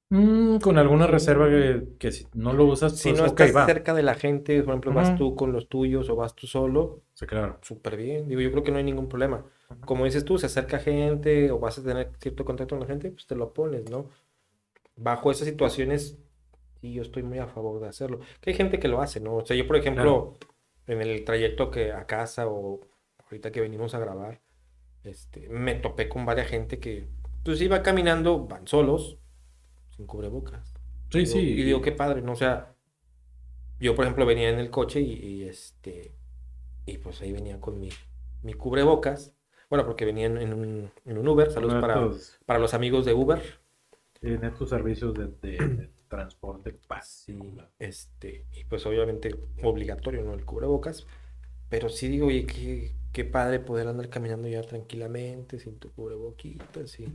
[0.10, 3.56] mm, con alguna reserva que, que si no lo usas, Si pues no ok, estás
[3.56, 3.66] va.
[3.66, 5.16] cerca de la gente, por ejemplo, vas Ujú.
[5.16, 7.60] tú con los tuyos o vas tú solo, Sí, claro.
[7.62, 8.28] súper bien.
[8.28, 9.46] Digo, yo creo que no hay ningún problema.
[9.70, 9.82] Ujú.
[9.86, 13.12] Como dices tú, se acerca gente o vas a tener cierto contacto con la gente,
[13.12, 14.10] pues te lo pones, ¿no?
[14.96, 16.20] Bajo esas situaciones,
[16.82, 18.20] sí, yo estoy muy a favor de hacerlo.
[18.42, 19.38] Que hay gente que lo hace, ¿no?
[19.38, 20.38] O sea, yo, por ejemplo,
[20.88, 22.82] en el trayecto que a casa o
[23.26, 24.42] ahorita que venimos a grabar,
[25.04, 27.08] este, me topé con varias gente que,
[27.44, 29.18] pues iba caminando, van solos,
[30.00, 30.74] sin cubrebocas.
[31.12, 31.40] Sí, Digo- sí.
[31.40, 32.32] Y digo, qué padre, ¿no?
[32.32, 32.74] O sea,
[33.82, 36.14] yo, por ejemplo, venía en el coche y, y, este,
[36.86, 37.90] y pues ahí venía con mi,
[38.44, 39.34] mi cubrebocas.
[39.70, 41.52] Bueno, porque venía en, en un, en un Uber.
[41.52, 42.10] Saludos para,
[42.46, 43.42] para los amigos de Uber.
[44.22, 47.70] en estos servicios de, de- de transporte particular.
[47.78, 50.34] este, y pues obviamente obligatorio, ¿no?
[50.34, 51.06] El cubrebocas.
[51.70, 56.88] Pero sí digo, oye, qué, qué padre poder andar caminando ya tranquilamente, sin tu cubreboquita,
[56.88, 57.06] sí,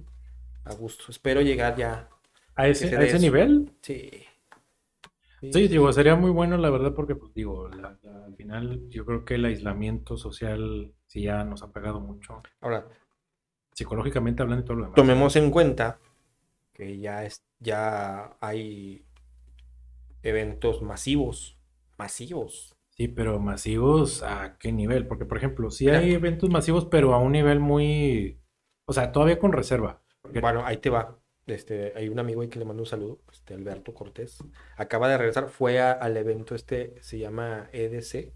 [0.64, 1.04] a gusto.
[1.08, 2.08] Espero llegar ya,
[2.56, 3.72] ¿A ese, se a ese nivel?
[3.82, 4.10] sí.
[5.52, 9.04] Sí, digo, sería muy bueno, la verdad, porque, pues, digo, la- la- al final yo
[9.04, 12.86] creo que el aislamiento social sí ya nos ha pegado mucho, Ahora,
[13.74, 14.96] psicológicamente hablando y todo lo demás.
[14.96, 15.98] tomemos en cuenta
[16.72, 19.04] que ya es, ya hay
[20.22, 21.58] eventos masivos,
[21.98, 22.74] masivos.
[22.90, 25.06] Sí, pero masivos, ¿a qué nivel?
[25.06, 28.40] Porque, por ejemplo, sí hay eventos masivos, pero a un nivel muy,
[28.86, 30.00] o sea, todavía con reserva.
[30.22, 31.18] Porque- Bueno, ahí te va.
[31.46, 34.38] Este, hay un amigo ahí que le mando un saludo, este Alberto Cortés.
[34.76, 38.32] Acaba de regresar, fue a- al evento este, se llama EDC.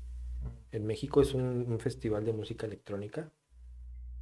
[0.73, 3.33] En México es un, un festival de música electrónica.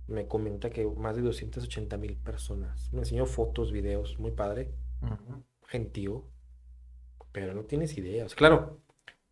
[0.09, 2.93] Me comenta que más de 280 mil personas.
[2.93, 4.71] Me enseñó fotos, videos, muy padre,
[5.67, 6.25] gentío,
[7.33, 8.25] pero no tienes idea.
[8.27, 8.81] O sea, claro,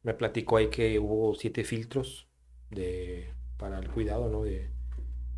[0.02, 2.28] me platicó ahí que hubo siete filtros
[2.70, 4.42] de, para el cuidado, ¿no?
[4.42, 4.70] De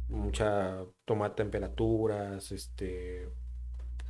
[0.09, 3.29] mucha toma de temperaturas, este,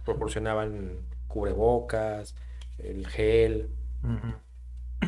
[0.07, 2.37] proporcionaban cubrebocas,
[2.79, 3.71] el gel,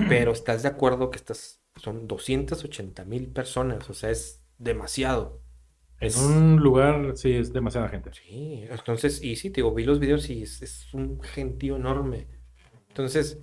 [0.07, 3.89] pero ¿estás de acuerdo que estas son 280 mil personas?
[3.91, 5.43] O sea, es demasiado.
[6.01, 8.11] En Es- un lugar, sí, es demasiada gente.
[8.13, 12.27] Sí, entonces, y sí, te digo, vi los videos y es, es un gentío enorme.
[12.89, 13.39] Entonces,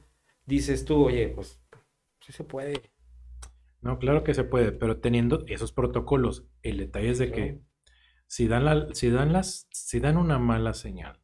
[0.45, 1.59] dices tú, oye, pues,
[2.21, 2.81] sí se puede.
[3.81, 7.61] No, claro que se puede, pero teniendo esos protocolos, el detalle es de que
[8.27, 11.19] si dan la, si dan las, si dan una mala señal,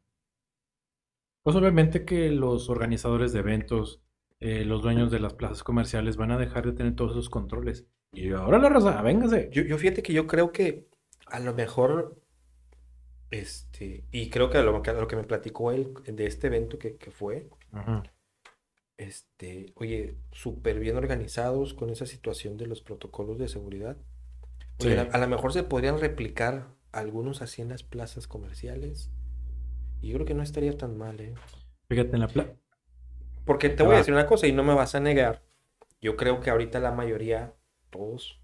[1.42, 4.00] pues obviamente que los organizadores de eventos,
[4.40, 7.86] eh, los dueños de las plazas comerciales van a dejar de tener todos esos controles.
[8.12, 9.48] Y ahora la raza, véngase.
[9.52, 10.88] Yo, yo fíjate que yo creo que
[11.26, 12.20] a lo mejor,
[13.30, 16.48] este, y creo que a lo, que a lo que me platicó él de este
[16.48, 17.48] evento que, que fue,
[18.98, 23.96] este, oye, súper bien organizados con esa situación de los protocolos de seguridad.
[24.78, 24.98] Oye, Sí.
[24.98, 29.10] a, a lo mejor se podrían replicar algunos así en las plazas comerciales.
[30.02, 31.34] Y yo creo que no estaría tan mal, ¿eh?
[31.88, 32.52] Fíjate en la pla-
[33.46, 33.86] Porque te Ah.
[33.86, 35.42] voy a decir una cosa y no me vas a negar.
[36.00, 37.54] Yo creo que ahorita la mayoría,
[37.90, 38.40] todos,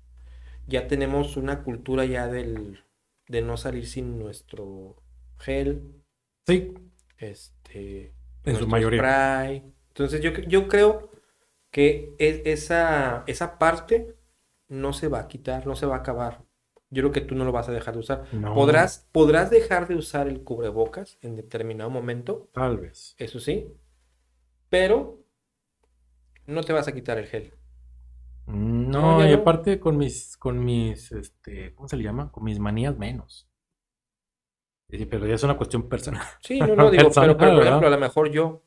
[0.66, 2.84] ya tenemos una cultura ya del,
[3.28, 4.96] de no salir sin nuestro
[5.38, 6.02] gel,
[6.46, 6.72] Sí,
[7.18, 9.00] este, En su mayoría.
[9.00, 9.64] spray.
[9.88, 11.10] Entonces yo, yo creo
[11.70, 14.16] que e- esa, esa parte
[14.68, 16.44] no se va a quitar, no se va a acabar.
[16.90, 18.24] Yo creo que tú no lo vas a dejar de usar.
[18.32, 18.54] No.
[18.54, 23.18] Podrás, podrás dejar de usar el cubrebocas en determinado momento, Tal vez.
[23.18, 23.74] eso sí,
[24.70, 25.18] pero
[26.46, 27.52] no te vas a quitar el gel.
[28.46, 29.36] No, No, y no.
[29.36, 32.32] aparte con mis, con mis, este, ¿cómo se le llama?
[32.32, 33.48] Con mis manías menos.
[34.90, 36.22] Sí, pero ya es una cuestión personal.
[36.40, 38.62] Sí, no, no, digo, Personal, pero, pero, por ejemplo, a lo mejor yo,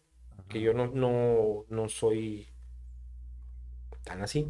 [0.47, 2.47] que yo no, no, no soy
[4.03, 4.47] tan así.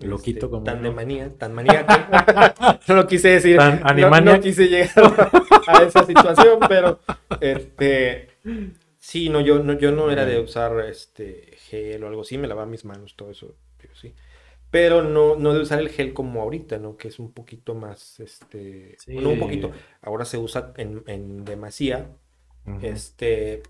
[0.00, 1.92] Loquito este, como tan de manía, tan maníaco.
[2.88, 3.56] no lo quise decir.
[3.56, 4.20] Tan no-.
[4.20, 5.30] No, quise llegar
[5.66, 7.00] a esa situación, pero
[7.40, 8.28] este
[8.98, 12.48] sí, no, yo no, yo no era de usar este gel o algo así, me
[12.48, 14.14] lavaba mis manos, todo eso, yo sí.
[14.70, 16.96] Pero no, no de usar el gel como ahorita, ¿no?
[16.96, 19.16] Que es un poquito más, este, Sí.
[19.16, 22.08] no un poquito, ahora se usa en, en demasía,
[22.82, 23.62] este,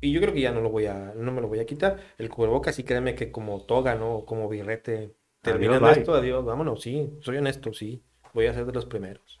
[0.00, 1.98] y yo creo que ya no lo voy a, no me lo voy a quitar.
[2.18, 4.24] El cubrebocas, sí, créeme que como toga, ¿no?
[4.24, 5.14] Como birrete,
[5.44, 5.92] terminando bye.
[5.92, 8.02] esto, adiós, vámonos, sí, soy honesto, sí,
[8.34, 9.40] voy a ser de los primeros.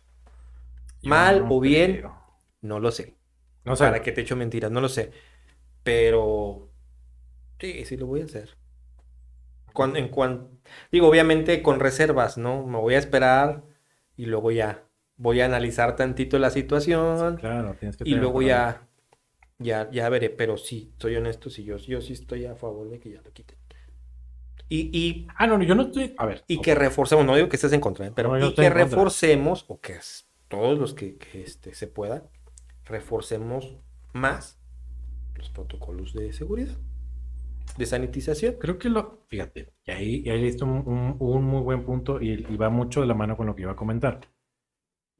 [1.02, 2.12] Yo Mal no o bien, creo.
[2.62, 3.16] no lo sé.
[3.64, 3.88] No sé.
[3.88, 5.12] Para que te echo mentiras, no lo sé.
[5.84, 6.70] Pero
[7.60, 8.56] sí, sí lo voy a hacer.
[9.72, 10.60] Cuan- en cuan-
[10.92, 12.64] digo, obviamente con reservas, ¿no?
[12.66, 13.64] Me voy a esperar
[14.16, 14.84] y luego ya
[15.16, 17.40] voy a analizar tantito la situación.
[17.40, 18.88] Claro, tienes que Y tener luego ya,
[19.58, 23.00] ya, ya veré, pero sí, soy honesto, sí, yo, yo sí estoy a favor de
[23.00, 23.58] que ya lo quiten.
[24.68, 26.14] Y, y, Ah, no, yo no estoy.
[26.18, 26.44] A ver.
[26.48, 28.12] y que reforcemos, no digo que estés en contra, ¿eh?
[28.14, 29.98] pero No, y que reforcemos, o que
[30.48, 32.28] todos los que, que, este, se pueda,
[32.84, 33.76] reforcemos
[34.12, 34.60] más
[35.34, 36.76] los protocolos de seguridad,
[37.76, 38.54] de sanitización.
[38.58, 39.24] Creo que lo.
[39.28, 42.70] Fíjate, y ahí, y ahí listo un, un- un muy buen punto y, y va
[42.70, 44.20] mucho de la mano con lo que iba a comentar.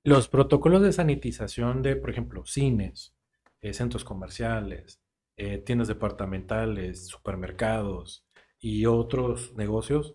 [0.04, 3.14] Los protocolos de sanitización de, por ejemplo, cines,
[3.62, 5.00] eh, centros comerciales,
[5.37, 8.23] eh, tiendas departamentales, supermercados
[8.64, 10.14] y otros negocios,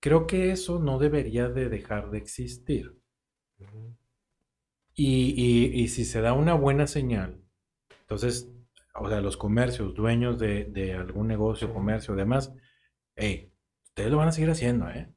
[0.00, 2.96] creo que eso no debería de dejar de existir.
[4.94, 7.42] Y, y- y si se da una buena señal,
[8.02, 8.50] entonces,
[8.94, 12.54] o sea, los comercios, dueños de, de algún negocio, comercio, demás,
[13.16, 13.52] hey,
[13.84, 15.12] ustedes lo van a seguir haciendo, ¿eh?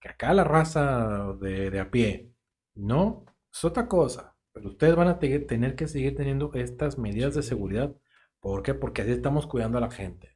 [0.00, 2.32] Que acá la raza de, de a pie,
[2.74, 7.34] no, es otra cosa, pero ustedes van a te- tener que seguir teniendo estas medidas
[7.34, 7.94] de seguridad.
[8.40, 8.74] ¿Por qué?
[8.74, 10.33] Porque así estamos cuidando a la gente.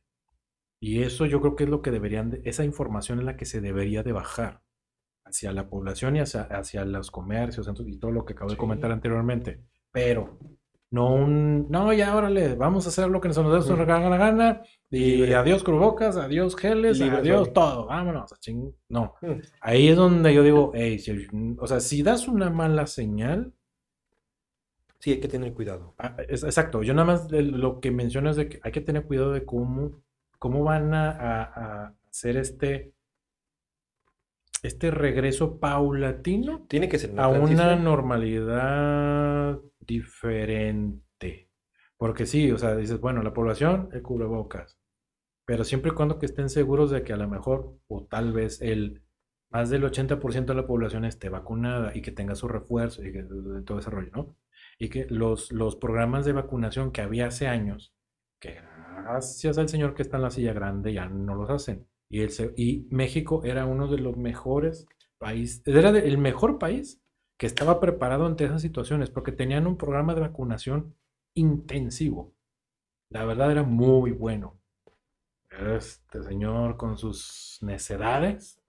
[0.80, 3.44] Y eso yo creo que es lo que deberían, de- esa información es la que
[3.46, 4.62] se debería de bajar
[5.24, 8.90] hacia la población y hacia, hacia los comercios y todo lo que acabo de comentar
[8.92, 9.60] anteriormente.
[9.90, 10.38] Pero
[10.90, 13.76] no un, no, ya órale, vamos a hacer lo que nos nos Ujú.
[13.76, 15.34] la gana y Libre.
[15.34, 18.32] adiós cubrebocas, adiós geles, Libre adiós todo, vámonos.
[18.32, 19.32] a ching- No, Mm.
[19.60, 21.26] ahí es donde yo digo, hey, si-
[21.58, 23.52] o sea, si das una mala señal,
[25.00, 25.94] Sí, hay que tener cuidado.
[25.98, 29.04] Ah, es- Exacto, yo nada más de lo que mencionas de que hay que tener
[29.04, 29.92] cuidado de cómo,
[30.38, 32.92] cómo van a, a- a hacer este,
[34.62, 41.48] este regreso paulatino Tiene que ser una a una normalidad diferente.
[41.96, 44.78] Porque sí, o sea, dices, bueno, la población, el cubrebocas,
[45.46, 48.62] pero siempre y cuando que estén seguros de que a lo mejor, o tal vez
[48.62, 49.02] el
[49.50, 53.24] más del 80% de la población esté vacunada y que tenga su refuerzo y que
[53.64, 54.36] todo ese rollo, ¿no?
[54.78, 57.94] Y que los, los programas de vacunación que había hace años,
[58.40, 58.58] que
[59.02, 61.86] gracias al señor que está en la silla grande ya no los hacen.
[62.10, 64.86] Y, el, y México era uno de los mejores
[65.18, 67.02] países, era de- el mejor país
[67.38, 70.96] que estaba preparado ante esas situaciones porque tenían un programa de vacunación
[71.34, 72.34] intensivo.
[73.10, 74.60] La verdad era muy bueno.
[75.50, 78.60] Este señor con sus necedades,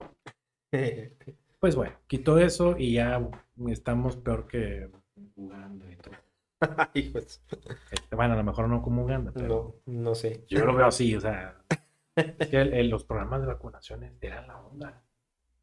[1.60, 3.26] pues bueno, quitó eso y ya
[3.68, 4.90] estamos peor que
[5.36, 6.14] Uganda y todo.
[6.94, 10.44] Este, Bueno, a lo mejor no como Uganda, pero no, no sé.
[10.48, 11.56] yo lo veo así, o sea,
[12.16, 15.02] es que el- el- los programas de vacunaciones eran la onda.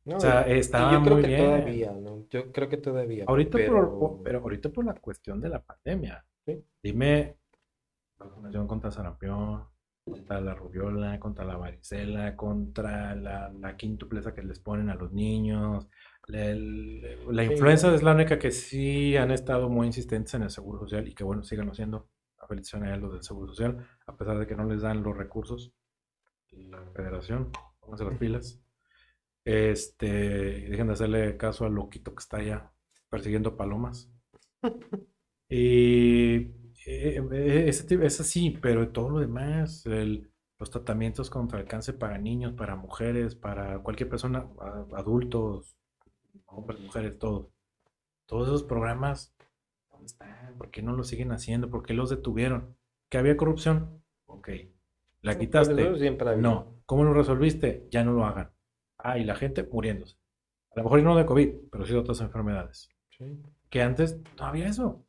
[0.05, 1.45] No, O sea, estaba yo creo muy que bien.
[1.45, 2.27] todavía, ¿no?
[2.29, 3.25] Yo creo que todavía.
[3.27, 3.99] Ahorita pero...
[3.99, 6.25] por- pero ahorita por la cuestión de la pandemia.
[6.45, 6.63] Sí.
[6.81, 7.35] Dime,
[8.17, 9.65] vacunación contra sarampión,
[10.05, 15.11] contra la rubiola, contra la varicela, contra la, la quintupleza que les ponen a los
[15.11, 15.87] niños.
[16.27, 17.01] La, el-
[17.35, 17.51] la Sí.
[17.53, 21.13] influenza es la única que sí han estado muy insistentes en el Seguro Social y
[21.15, 22.09] que bueno, sigan haciendo.
[22.41, 25.17] La felicitación a los del Seguro Social, a pesar de que no les dan los
[25.17, 25.73] recursos.
[26.51, 28.61] La federación, pónganse las pilas.
[29.45, 32.71] Este, dejen de hacerle caso al loquito que está allá
[33.09, 34.11] persiguiendo palomas.
[35.49, 36.35] Y
[36.85, 41.67] eh, eh, ese tipo- es así, pero todo lo demás, el- los tratamientos contra el
[41.67, 44.47] cáncer para niños, para mujeres, para cualquier persona,
[44.93, 45.76] adultos,
[46.45, 47.47] hombres, mujeres, todos.
[48.25, 49.33] Todos esos programas,
[49.89, 50.55] ¿dónde están?
[50.57, 51.69] ¿Por qué no lo siguen haciendo?
[51.69, 52.75] ¿Por qué los detuvieron?
[53.09, 54.03] que había corrupción.
[54.25, 54.49] Ok.
[55.21, 55.81] La Pues quitaste.
[55.87, 56.35] habido.
[56.41, 56.81] No.
[56.85, 57.87] ¿Cómo lo resolviste?
[57.89, 58.51] Ya no lo hagan.
[58.97, 60.17] Ah, y la gente muriéndose.
[60.75, 62.89] A lo mejor no de COVID, pero sí de otras enfermedades.
[63.17, 63.41] Sí.
[63.69, 65.05] Que antes no había eso.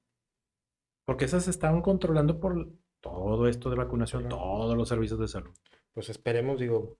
[1.04, 2.68] Porque esas se estaban controlando por
[3.00, 4.36] todo esto de vacunación, Claro.
[4.36, 5.54] todos los servicios de salud.
[5.92, 6.96] Pues esperemos, digo.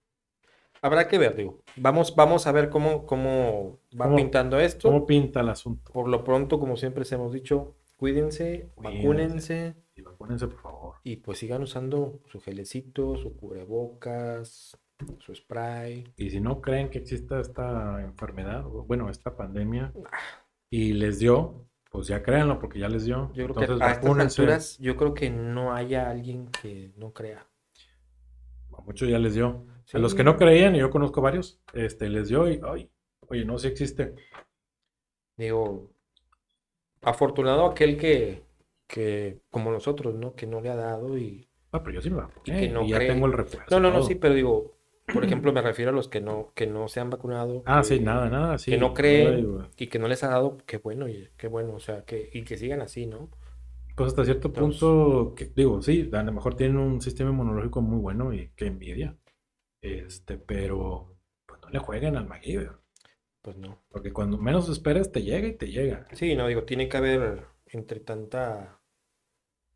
[0.82, 1.62] Habrá que ver, digo.
[1.76, 4.88] Vamos, vamos a ver cómo, cómo va ¿Cómo- pintando esto.
[4.88, 5.92] ¿Cómo pinta el asunto?
[5.92, 8.98] Por lo pronto, como siempre les hemos dicho, cuídense, Cuídense.
[9.02, 10.94] vacúnense Y vacúnense, por favor.
[11.04, 14.78] y pues sigan usando su gelecito, su cubrebocas,
[15.18, 16.12] su spray.
[16.16, 19.92] Y si no creen que exista esta enfermedad, bueno, esta pandemia,
[20.70, 23.28] y les dio, pues ya créanlo, porque ya les dio.
[23.34, 27.12] Yo creo Entonces que a estas alturas, yo creo que no haya alguien que no
[27.12, 27.46] crea.
[28.76, 29.64] A muchos ya les dio.
[29.88, 29.98] A Sí.
[29.98, 32.90] los que no creían, y yo conozco varios, este, les dio y, ay,
[33.28, 34.14] oye, no, sí existe.
[35.36, 35.90] Digo,
[37.02, 38.42] afortunado aquel que,
[38.86, 40.34] que, como nosotros, ¿no?
[40.34, 41.48] Que no le ha dado y...
[41.72, 43.12] Ah, pero yo sí me vacuné, que no y ya creen.
[43.14, 43.66] tengo el refuerzo.
[43.70, 44.72] No, no, no, sí, pero digo,
[45.12, 47.62] por ejemplo, me refiero a los que no, que no se han vacunado.
[47.66, 48.70] Ah, que- sí, nada, nada, sí.
[48.70, 49.52] que no Ay, creen.
[49.52, 49.66] güey.
[49.76, 52.56] Y que no les ha dado, qué bueno, qué bueno, o sea, que, y que
[52.56, 53.28] sigan así, ¿no?
[53.96, 57.80] Pues hasta cierto Entonces- punto, que, digo, sí, a lo mejor tienen un sistema inmunológico
[57.82, 59.16] muy bueno y que envidia.
[59.80, 62.72] Este, pero pues no le jueguen al MacGyver.
[63.42, 63.78] Pues no.
[63.88, 66.06] Porque cuando menos esperas, te llega y te llega.
[66.12, 68.80] Sí, no, digo, tiene que haber entre tanta,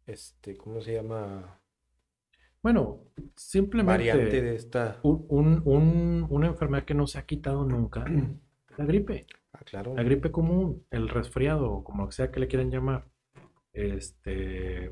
[0.07, 1.61] este, ¿cómo se llama?
[2.63, 3.05] Bueno,
[3.37, 5.01] simplemente Variante de esta.
[5.03, 8.05] un- un- un- una enfermedad que no se ha quitado nunca,
[8.77, 9.27] la gripe.
[9.53, 9.95] Ah, claro.
[9.95, 13.09] La gripe común, el resfriado, como sea que le quieran llamar,
[13.73, 14.91] este,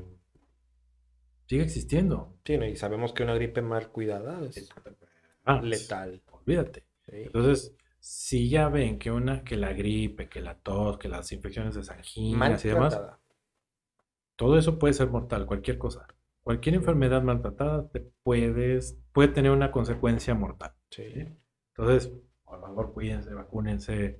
[1.47, 2.37] sigue existiendo.
[2.45, 4.69] Sí, y sabemos que una gripe mal cuidada es
[5.43, 6.21] Ah, letal.
[6.31, 6.85] Olvídate.
[7.05, 7.23] ¿sí?
[7.23, 11.75] Entonces, si ya ven que una, que la gripe, que la tos, que las infecciones
[11.75, 12.99] de anginas y demás,
[14.35, 16.07] todo eso puede ser mortal, cualquier cosa.
[16.41, 20.73] Cualquier enfermedad maltratada te puedes, puede tener una consecuencia mortal.
[20.89, 21.03] Sí.
[21.75, 22.11] Entonces,
[22.43, 24.17] por favor, cuídense, vacúnense,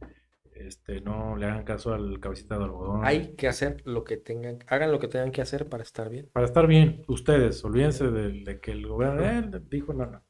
[0.53, 3.01] este, no le hagan caso al cabecita de algodón.
[3.03, 6.29] Hay que hacer lo que tengan, hagan lo que tengan que hacer para estar bien.
[6.31, 10.23] Para estar bien, ustedes, olvídense de, de que el gobierno eh, dijo no, no.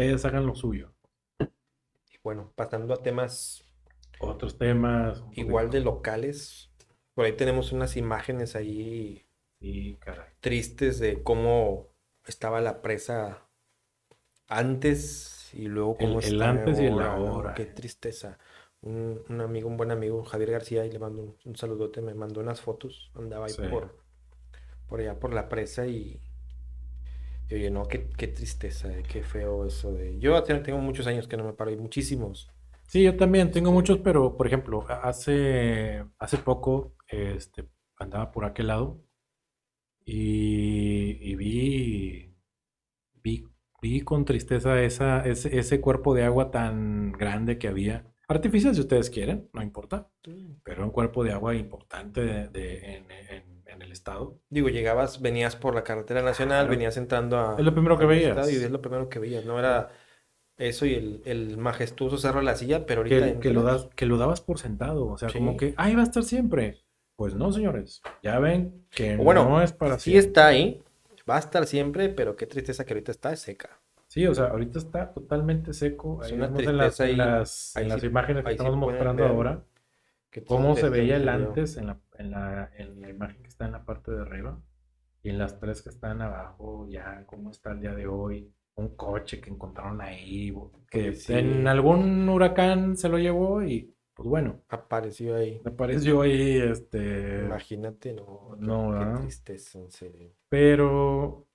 [0.00, 0.94] Ustedes hagan lo suyo.
[1.40, 3.62] Y bueno, pasando a temas
[4.18, 5.22] Otros temas.
[5.32, 6.70] igual de locales,
[7.12, 9.26] por ahí tenemos unas imágenes ahí
[9.60, 10.30] Sí, caray.
[10.40, 11.88] tristes de cómo
[12.26, 13.46] estaba la presa
[14.48, 17.54] antes y luego cómo El- el antes y el ahora.
[17.54, 18.38] Qué tristeza.
[18.80, 22.14] Un, un amigo, un buen amigo, Javier García, y le mando un, un saludote, me
[22.14, 23.62] mandó unas fotos, andaba ahí Sí.
[23.70, 23.98] por,
[24.86, 26.22] por allá por la presa y,
[27.50, 30.18] y oye, no, qué, qué tristeza, eh, qué feo eso de...
[30.18, 32.48] Yo te- tengo muchos años que no me paro y muchísimos.
[32.88, 38.66] Sí, yo también tengo muchos, pero por ejemplo, hace, hace poco este, andaba por aquel
[38.68, 39.00] lado
[40.04, 42.34] y, y vi,
[43.22, 43.44] vi,
[43.82, 48.06] vi con tristeza esa, ese, ese cuerpo de agua tan grande que había.
[48.28, 50.10] Artificial si ustedes quieren, no importa,
[50.64, 54.36] pero un cuerpo de agua importante de, de- en, en- en el estado.
[54.50, 56.70] Digo, llegabas, venías por la carretera nacional, Claro.
[56.70, 58.36] venías entrando a, Es lo primero que veías.
[58.36, 59.58] estadio y es lo primero que veías, ¿no?
[59.58, 59.88] Era
[60.58, 63.88] eso y el, el majestuoso Cerro de la Silla, pero ahorita que, que lo das,
[63.96, 66.82] que lo dabas por sentado, o sea, como que, ahí va a estar siempre.
[67.16, 70.28] Pues no, señores, ya ven que bueno, no es para sí siempre.
[70.28, 70.82] está ahí,
[71.28, 73.78] va a estar siempre, pero qué tristeza que ahorita está seca.
[74.06, 76.18] Sí, o sea, ahorita está totalmente seco.
[76.22, 78.50] Es Ahí una vemos en las, en ahí- las, en ahí las sí- imágenes que
[78.50, 79.62] estamos mostrando ahora,
[80.30, 83.49] Qué cómo se veía el que antes en la, en la, en la imagen que
[83.60, 84.58] está en la parte de arriba
[85.22, 88.50] y en las tres que están abajo, ya cómo está el día de hoy.
[88.76, 90.50] Un coche que encontraron ahí,
[90.88, 91.34] que sí.
[91.34, 95.60] en algún huracán se lo llevó y pues bueno, Apareció ahí.
[95.62, 97.44] me pareció ahí este...
[97.44, 100.32] Imagínate, no, qué- No, qué tristeza, en serio.
[100.48, 101.46] Pero,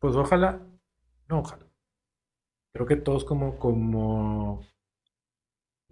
[0.00, 0.66] pues ojalá,
[1.28, 1.66] no, ojalá.
[2.72, 4.62] Creo que todos como, como,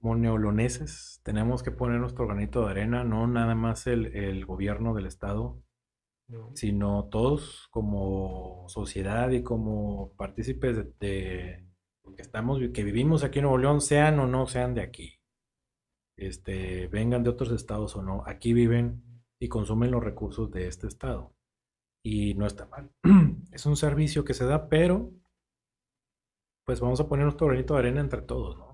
[0.01, 4.95] como neoloneses tenemos que poner nuestro granito de arena, no nada más el, el gobierno
[4.95, 5.63] del estado,
[6.29, 6.51] ¿no?
[6.57, 11.67] sino todos como sociedad y como partícipes de, de-
[12.17, 15.21] que estamos, que vivimos aquí en Nuevo León, sean o no sean de aquí.
[16.17, 19.03] Este, vengan de otros estados o no, aquí viven
[19.41, 21.35] y consumen los recursos de este estado.
[22.05, 22.91] Y no está mal.
[23.53, 25.13] Es un servicio que se da, pero
[26.65, 28.68] pues vamos a poner nuestro granito de arena entre todos, ¿no?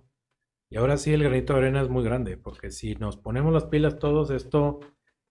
[0.74, 3.66] Y ahora sí el granito de arena es muy grande, porque si nos ponemos las
[3.66, 4.80] pilas todos, esto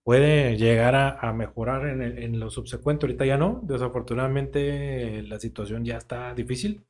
[0.04, 3.06] puede llegar a, a mejorar en, el- en lo subsecuente.
[3.06, 6.86] Ahorita ya no, desafortunadamente la situación ya está difícil.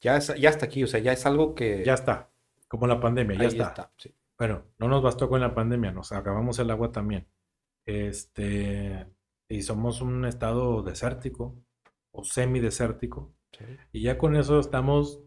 [0.00, 2.30] Ya, es- ya está aquí, o sea, ya es algo que Ya está,
[2.68, 3.92] como la pandemia, ya ahí está.
[3.96, 4.14] sí.
[4.38, 7.26] Bueno, no nos bastó con la pandemia, nos acabamos el agua también.
[7.86, 9.06] Este,
[9.48, 11.56] y somos un estado desértico
[12.12, 13.32] o semidesértico.
[13.52, 13.64] Sí.
[13.92, 15.22] Y ya con eso estamos,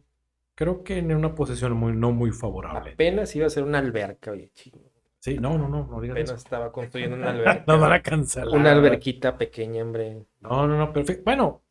[0.60, 2.92] creo que en una posición muy, no muy favorable.
[2.92, 4.92] Apenas iba a ser una alberca, oye, chingo.
[5.18, 6.36] Sí, no, no, no, no digas Apenas eso.
[6.36, 7.64] estaba construyendo una alberca.
[7.66, 8.60] Nos van a cancelar.
[8.60, 10.26] Una alberquita pequeña, hombre.
[10.42, 11.24] No, no, no, perfecto.
[11.24, 11.62] Bueno,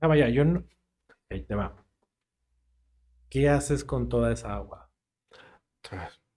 [0.00, 0.64] ah, vaya, yo no.
[1.28, 1.76] Ahí te va.
[3.28, 4.88] ¿Qué haces con toda esa agua?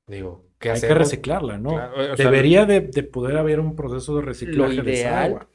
[0.08, 1.70] Digo, ¿qué Hay que reciclarla, ¿no?
[1.70, 5.48] Claro, o sea, Debería de, de poder haber un proceso de reciclaje de esa agua.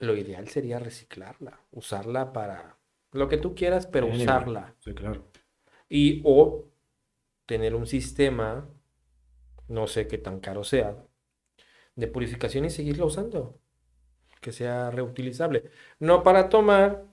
[0.00, 2.76] lo ideal sería reciclarla, usarla para
[3.12, 4.74] lo que tú quieras, pero usarla.
[4.80, 5.24] Sí, claro.
[5.88, 6.66] Y o
[7.46, 8.68] tener un sistema,
[9.68, 10.96] no sé qué tan caro sea,
[11.96, 13.60] de purificación y seguirla usando.
[14.40, 15.70] Que sea reutilizable.
[16.00, 17.06] No para tomar,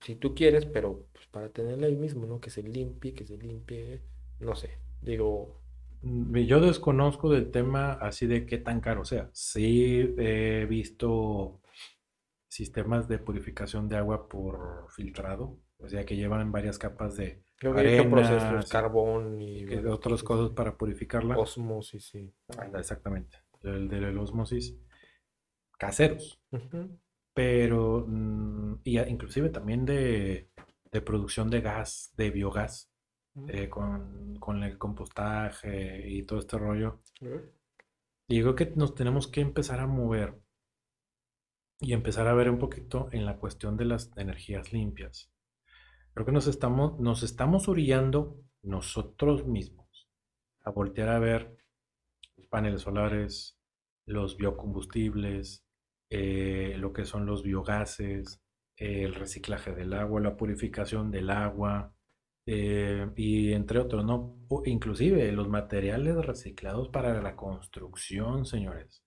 [0.00, 2.40] si tú quieres, pero pues, para tenerla ahí mismo, ¿no?
[2.40, 4.02] Que se limpie, que se limpie,
[4.40, 4.78] no sé.
[5.02, 5.60] Digo,
[6.02, 9.30] Mm, Yo desconozco del tema así de qué tan caro sea.
[9.32, 11.60] Sí he visto
[12.48, 17.74] sistemas de purificación de agua por filtrado, o sea que llevan varias capas de creo
[17.74, 21.36] que arena, procesos, sí, carbón y varias otras cosas para purificarla.
[21.38, 22.34] Osmosis, sí.
[22.74, 24.76] Exactamente, el de la osmosis
[25.78, 26.40] caseros,
[27.32, 30.50] pero mm, y inclusive también de,
[30.90, 32.90] de producción de gas, de biogás,
[33.48, 37.00] eh, con, con el compostaje y todo este rollo.
[38.28, 40.38] Y yo creo que nos tenemos que empezar a mover
[41.80, 45.30] y empezar a ver un poquito en la cuestión de las energías limpias.
[46.14, 50.08] Creo que nos estamos, nos estamos orillando nosotros mismos
[50.64, 51.56] a voltear a ver
[52.36, 53.58] los paneles solares,
[54.06, 55.64] los biocombustibles,
[56.10, 58.40] eh, lo que son los biogases,
[58.76, 61.94] el reciclaje del agua, la purificación del agua,
[62.46, 64.36] eh, y entre otros, ¿no?
[64.64, 69.04] Inclusive los materiales reciclados para la construcción, señores.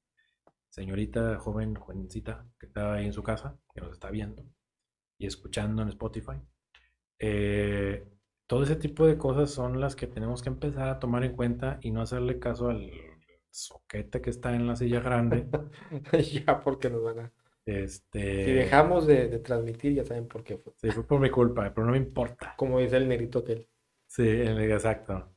[0.69, 4.45] Señorita joven, jovencita, que está ahí en su casa, que nos está viendo
[5.17, 6.41] y escuchando en Spotify.
[7.19, 8.07] Eh,
[8.47, 11.79] todo ese tipo de cosas son las que tenemos que empezar a tomar en cuenta
[11.81, 12.91] y no hacerle caso al
[13.51, 15.47] soquete que está en la silla grande.
[16.45, 17.31] Ya, porque nos van a.
[17.65, 20.73] Este, Si dejamos de, de transmitir, ya saben por qué fue.
[20.81, 22.55] sí, fue por mi culpa, pero no me importa.
[22.57, 23.67] Como dice el negrito que
[24.07, 25.29] Sí, el- exacto.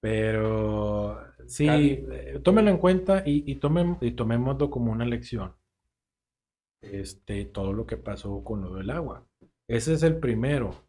[0.00, 5.54] Pero sí, eh, tómenlo en cuenta y, y, tomen, y tomémoslo como una lección.
[6.82, 9.26] Este, todo lo que pasó con lo del agua.
[9.66, 10.84] Ese es el primero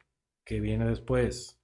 [0.46, 1.60] que viene después.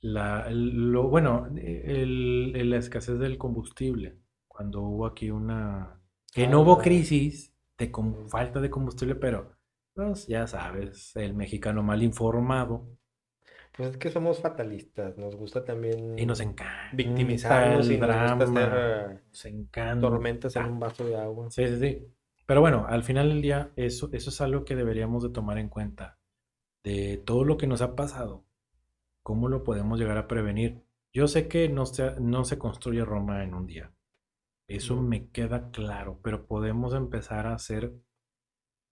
[0.00, 4.18] La, lo, bueno, el- el- la escasez del combustible.
[4.48, 6.00] Cuando hubo aquí una...
[6.32, 6.82] Que no hubo Ah.
[6.82, 9.56] crisis de com- falta de combustible, pero
[9.94, 12.86] pues ya sabes, el mexicano mal informado.
[13.76, 18.16] Pues es que somos fatalistas, nos gusta también Y nos encanta victimizarnos y el nos
[18.16, 20.06] gusta drama, hacer nos encanta.
[20.08, 21.50] eh, tormentas en un vaso de agua.
[21.50, 22.06] Sí, sí, sí.
[22.46, 25.68] Pero bueno, al final del día, eso, eso es algo que deberíamos de tomar en
[25.68, 26.18] cuenta.
[26.84, 28.44] De todo lo que nos ha pasado,
[29.22, 30.82] cómo lo podemos llegar a prevenir.
[31.12, 33.92] Yo sé que no se, no se construye Roma en un día.
[34.68, 37.92] Eso me queda claro, pero podemos empezar a hacer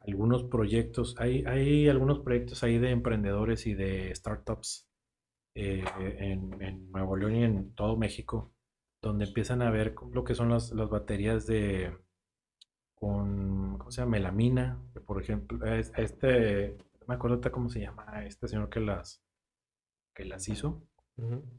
[0.00, 1.14] algunos proyectos.
[1.18, 4.88] Hay, hay algunos proyectos ahí de emprendedores y de startups
[5.56, 8.52] eh, en, en Nuevo León y en todo México,
[9.02, 11.96] donde empiezan a ver lo que son las, las baterías de
[12.94, 14.12] con, ¿cómo se llama?
[14.12, 19.22] Melamina, por ejemplo, es- este, no me acuerdo cómo se llama este señor que las,
[20.14, 20.86] que las hizo,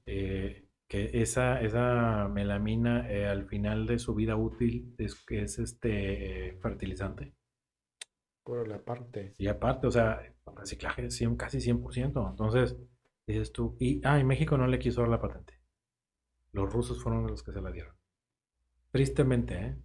[0.05, 6.49] eh, que esa, esa melamina eh, al final de su vida útil es, es este
[6.49, 7.35] eh, fertilizante.
[8.43, 9.33] Por la parte.
[9.37, 10.21] Y aparte, o sea,
[10.55, 12.29] reciclaje es 100, casi 100%.
[12.29, 12.77] Entonces,
[13.25, 15.59] dices tú, y, ah, y México no le quiso dar la patente.
[16.51, 17.95] Los rusos fueron los que se la dieron.
[18.91, 19.77] Tristemente, ¿eh?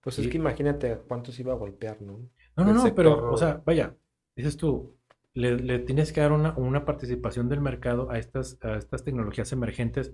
[0.00, 2.28] Pues es que imagínate cuántos iba a golpear, ¿no?
[2.56, 3.96] No, no, no, pero, o sea, vaya,
[4.36, 4.96] dices tú,
[5.34, 9.52] le, le tienes que dar una, una participación del mercado a estas, a estas tecnologías
[9.52, 10.12] emergentes,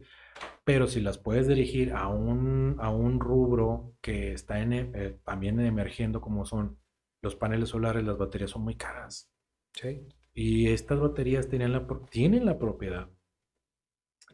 [0.64, 5.60] pero si las puedes dirigir a un, a un rubro que está en, eh, también
[5.60, 6.78] emergiendo, como son
[7.20, 9.32] los paneles solares, las baterías son muy caras.
[9.72, 10.06] Sí.
[10.34, 13.10] Y estas baterías tienen la, tienen la propiedad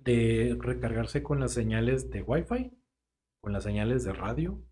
[0.02, 2.72] de recargarse con las señales de Wi-Fi,
[3.40, 4.62] con las señales de radio,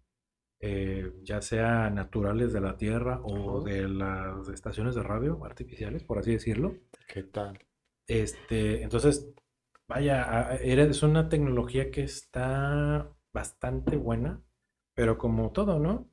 [0.62, 3.64] eh, ya sea naturales de la Tierra o Ajá.
[3.64, 6.80] de las estaciones de radio artificiales, por así decirlo.
[7.06, 7.58] ¿Qué tal?
[8.06, 9.28] Este, entonces,
[9.88, 14.42] vaya, es una tecnología que está bastante buena,
[14.94, 16.10] pero como todo, ¿no?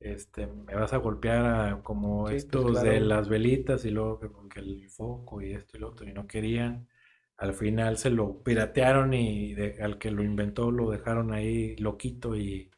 [0.00, 3.00] Este, me vas a golpear a- como Sí, pues, estos de claro.
[3.00, 6.26] las velitas y luego que, que el foco y esto y lo otro y no
[6.26, 6.88] querían.
[7.38, 12.36] Al final se lo piratearon y de- al que lo inventó lo dejaron ahí loquito
[12.36, 12.70] y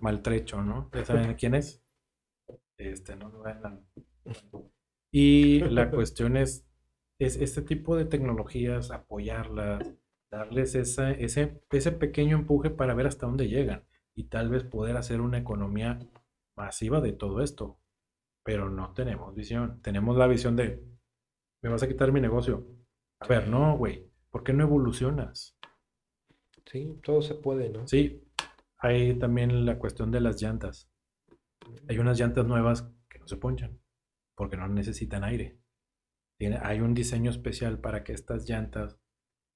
[0.00, 0.90] maltrecho, ¿no?
[0.92, 1.84] ¿Ya saben quién es?
[2.76, 3.32] Este, no.
[5.12, 6.66] Y la cuestión es,
[7.18, 9.94] es este tipo de tecnologías, apoyarlas,
[10.30, 13.84] darles esa, ese, ese pequeño empuje para ver hasta dónde llegan
[14.14, 15.98] y tal vez poder hacer una economía
[16.56, 17.78] masiva de todo esto.
[18.44, 19.80] Pero no tenemos visión.
[19.82, 20.84] Tenemos la visión de,
[21.62, 22.66] me vas a quitar mi negocio.
[23.20, 24.10] A ver, no, güey.
[24.30, 25.56] ¿Por qué no evolucionas?
[26.66, 27.86] Sí, todo se puede, ¿no?
[27.86, 28.23] Sí,
[28.78, 30.90] hay también la cuestión de las llantas.
[31.88, 33.80] Hay unas llantas nuevas que no se ponchan
[34.34, 35.58] porque no necesitan aire.
[36.38, 38.98] Tiene, hay un diseño especial para que estas llantas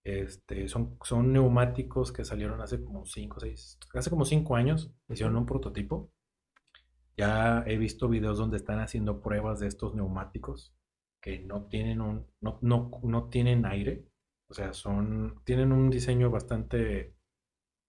[0.04, 5.36] este, son, son neumáticos que salieron hace como 5, 6, hace como 5 años, hicieron
[5.36, 6.10] un prototipo.
[7.16, 10.72] Ya he visto videos donde están haciendo pruebas de estos neumáticos
[11.20, 14.04] que no tienen un, no, no, no tienen aire.
[14.48, 17.16] O sea, son, tienen un diseño bastante,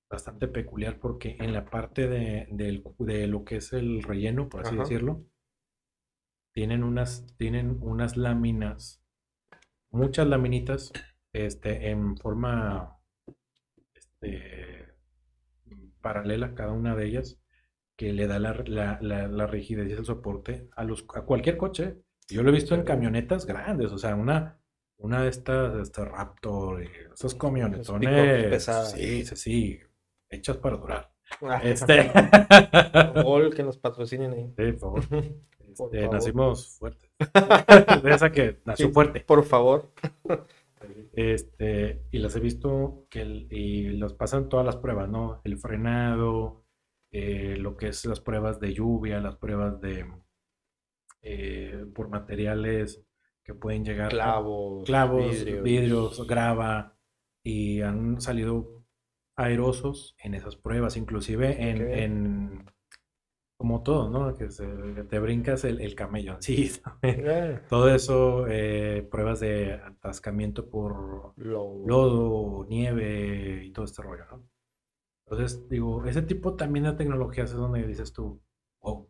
[0.09, 4.75] bastante peculiar porque en la parte de, de lo que es el relleno, por así
[4.75, 5.23] decirlo,
[6.51, 9.03] tienen unas, tienen unas láminas,
[9.91, 10.91] muchas laminitas,
[11.31, 12.97] este, en forma
[13.93, 14.87] este,
[16.01, 17.39] paralela cada una de ellas,
[17.95, 21.97] que le da la, la, la, rigidez y el soporte a, los, a cualquier coche.
[22.27, 24.59] Yo lo he visto en camionetas grandes, o sea, una,
[24.97, 26.81] una de estas, este Raptor,
[27.13, 28.91] esos camionetones, pesadas.
[28.93, 29.79] sí, sí, sí,
[30.29, 31.11] hechas para durar.
[31.41, 31.61] Ah.
[31.63, 32.11] Este.
[33.23, 34.53] Gol que nos patrocinen ahí.
[34.57, 35.03] Sí, por favor.
[35.69, 37.09] Este, nacimos fuertes.
[38.03, 39.21] esa que nació fuerte.
[39.21, 39.91] Por favor.
[41.13, 45.41] Este, y las he visto que y los pasan todas las pruebas, ¿no?
[45.43, 46.65] El frenado,
[47.11, 50.05] eh, lo que es las pruebas de lluvia, las pruebas de
[51.21, 53.03] eh, por materiales
[53.43, 56.25] que pueden llegar clavos, clavos vidrios.
[56.27, 56.97] grava
[57.43, 58.78] y han salido
[59.39, 62.65] aerosos en esas pruebas, inclusive en
[63.59, 64.37] como todo, ¿no?
[64.37, 66.71] Que, te brincas el, camello, sí.
[67.01, 67.59] Eh.
[67.67, 72.65] Todo eso, eh, pruebas de atascamiento por lodo.
[72.69, 74.49] nieve y todo este rollo, ¿no?
[75.25, 78.41] Entonces, digo, ese tipo también de tecnologías es donde dices tú,
[78.79, 79.09] oh,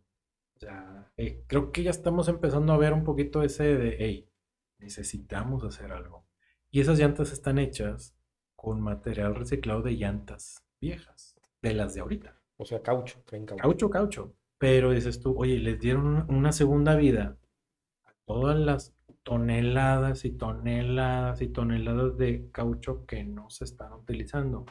[0.55, 4.31] o sea, eh, creo que ya estamos empezando a ver un poquito ese de, hey,
[4.79, 6.25] necesitamos hacer algo.
[6.71, 8.17] Y esas llantas están hechas
[8.61, 12.35] con material reciclado de llantas viejas, de las de ahorita.
[12.57, 13.55] O sea, caucho, caucho.
[13.55, 14.33] Caucho, caucho.
[14.57, 17.37] Pero dices tú, oye, les dieron una segunda vida
[18.03, 18.93] a todas las
[19.23, 24.65] toneladas y toneladas y toneladas de caucho que no se están utilizando.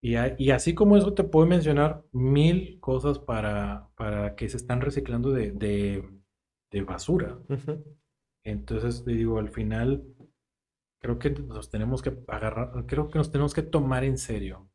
[0.00, 4.80] Y, y así como eso te puedo mencionar mil cosas para, para que se están
[4.80, 7.38] reciclando de, de, basura.
[8.44, 10.04] Entonces, te digo, al final,
[11.04, 14.70] creo que nos tenemos que agarrar, creo que nos tenemos que tomar en serio,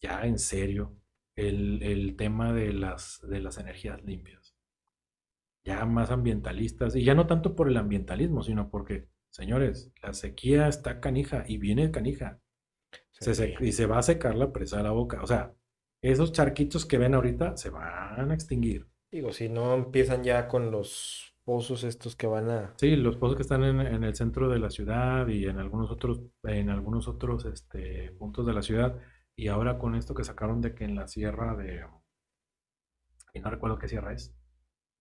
[0.00, 0.96] ya en serio,
[1.36, 4.56] el, tema de las, de las energías limpias.
[5.62, 10.66] Ya más ambientalistas, y ya no tanto por el ambientalismo, sino porque, señores, la sequía
[10.66, 12.40] está canija y viene canija.
[13.60, 15.22] y se va a secar la presa a la boca.
[15.22, 15.54] O sea,
[16.00, 18.88] esos charquitos que ven ahorita se van a extinguir.
[19.12, 22.74] Digo, si no empiezan ya con los pozos estos que van a...
[22.76, 25.90] Sí, los pozos que están en, en el centro de la ciudad y en algunos
[25.90, 28.96] otros, en algunos otros este, puntos de la ciudad
[29.34, 31.84] y ahora con esto que sacaron de que en la sierra de,
[33.34, 34.32] y no recuerdo qué sierra es,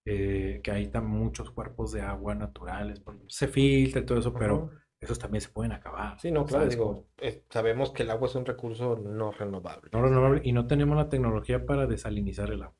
[0.06, 4.72] eh, que hay también muchos cuerpos de agua naturales, se filtra y todo eso, pero
[5.00, 6.20] esos también se pueden acabar.
[6.20, 9.92] Sí, no, claro, digo, eh, sabemos que el agua es un recurso no renovable.
[9.94, 12.76] No renovable y no tenemos la tecnología para desalinizar el agua.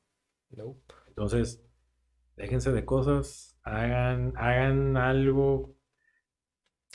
[1.06, 1.62] Entonces,
[2.34, 5.74] déjense de cosas, hagan, hagan algo.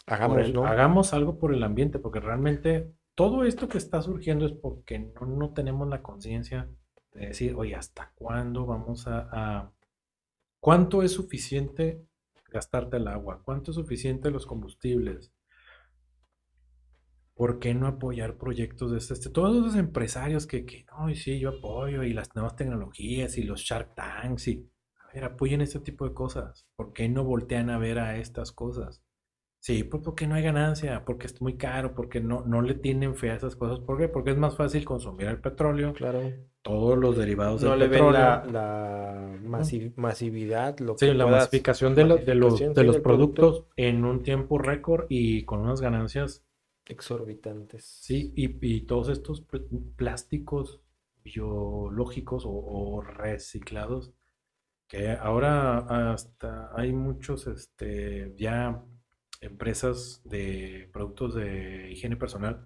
[0.07, 4.99] Hagamos, Hagamos algo por el ambiente, porque realmente todo esto que está surgiendo es porque
[4.99, 6.69] no, tenemos la conciencia
[7.13, 9.71] de decir, oye, ¿hasta cuándo vamos a,
[10.59, 12.03] ¿Cuánto es suficiente
[12.49, 13.41] gastarte el agua?
[13.43, 15.31] ¿Cuánto es suficiente los combustibles?
[17.35, 19.29] ¿Por qué no apoyar proyectos de este?
[19.29, 23.61] Todos los empresarios que, que no, sí, yo apoyo, y las nuevas tecnologías, y los
[23.61, 24.69] Shark Tanks, y
[25.15, 26.67] ver, apoyen este tipo de cosas.
[26.75, 29.03] ¿Por qué no voltean a ver a estas cosas?
[29.59, 33.15] Sí, pues porque no hay ganancia, porque es muy caro, porque no, no le tienen
[33.15, 33.79] fe a esas cosas.
[33.79, 34.07] ¿Por qué?
[34.07, 35.93] Porque es más fácil consumir el petróleo.
[35.93, 36.21] Claro.
[36.61, 38.03] Todos los derivados del petróleo.
[38.03, 39.39] No le ven la,
[39.95, 40.77] masividad.
[40.77, 45.45] Lo sí, la masificación de, de los, de los productos en un tiempo récord y
[45.45, 46.45] con unas ganancias
[46.85, 47.85] exorbitantes.
[47.85, 49.43] Sí, y, y todos estos
[49.95, 50.81] plásticos
[51.23, 54.13] biológicos o, o, reciclados
[54.95, 58.83] que ahora hasta hay muchos este ya
[59.41, 62.65] empresas de productos de higiene personal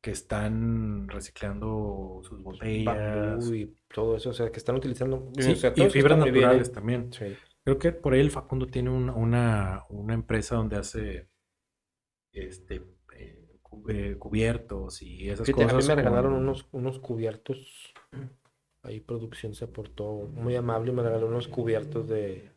[0.00, 2.94] que están reciclando sus botellas.
[2.94, 5.30] Bambú y todo eso, o sea, que están utilizando.
[5.38, 6.72] Sí, o sea, y fibras bien, naturales ¿eh?
[6.72, 7.12] también.
[7.12, 7.36] Sí.
[7.64, 11.28] Creo que por ahí el Facundo tiene una, una, una empresa donde hace
[12.32, 12.76] este
[13.16, 13.48] eh,
[13.88, 15.88] eh, cubiertos y esas Fíjate, a mí cosas.
[15.88, 17.92] me regalaron unos, unos cubiertos.
[18.86, 22.50] Ahí producción se aportó muy amable y me regaló unos cubiertos de.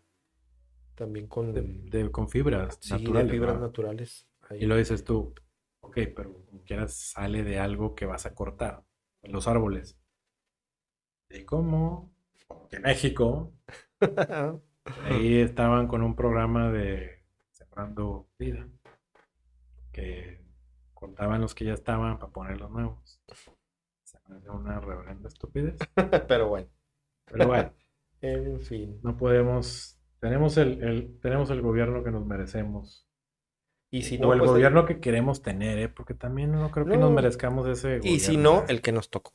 [0.95, 1.53] También con.
[1.53, 3.31] de, de- con fibras sí, de naturales.
[3.31, 3.67] fibras ¿verdad?
[3.67, 4.27] naturales.
[4.49, 4.63] Ahí.
[4.63, 5.33] Y lo dices tú,
[5.81, 8.83] ok, pero como quieras sale de algo que vas a cortar,
[9.23, 9.97] los árboles.
[11.29, 12.11] ¿Y cómo?
[12.69, 13.53] Que México,
[15.05, 18.67] ahí estaban con un programa de Sembrando Vida,
[19.91, 20.41] que
[20.93, 23.21] cortaban los que ya estaban para poner los nuevos.
[24.51, 25.77] Una reverenda estupidez.
[26.27, 26.67] Pero bueno,
[27.25, 27.71] Pero bueno,
[28.21, 28.99] en fin.
[29.03, 33.05] no podemos, tenemos el, el- tenemos el gobierno que nos merecemos.
[33.91, 35.89] Y si o no, el pues, gobierno que queremos tener, ¿eh?
[35.89, 37.05] Porque también no creo que No.
[37.07, 38.65] nos merezcamos ese Y si gobierno, no, ¿eh?
[38.69, 39.33] el que nos tocó.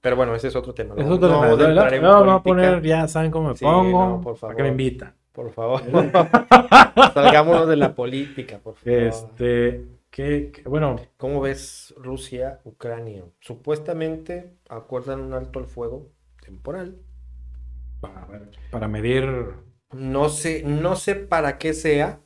[0.00, 0.94] Pero bueno, ese es otro tema.
[0.98, 1.98] Es no- otro no tema.
[2.00, 4.06] No, no, poner, ya saben cómo me Sí, pongo.
[4.06, 4.80] no, por ¿Para qué me favor.
[4.80, 5.14] invitan?
[5.32, 5.80] Por favor.
[7.14, 8.98] Salgámonos de la política, por favor.
[8.98, 9.84] Este,
[10.14, 13.24] que, que- bueno, ¿Cómo ves Rusia, Ucrania?
[13.40, 17.00] Supuestamente acuerdan un alto al fuego temporal.
[18.00, 19.24] para, para medir,
[19.92, 22.20] No sé, no sé para qué sea.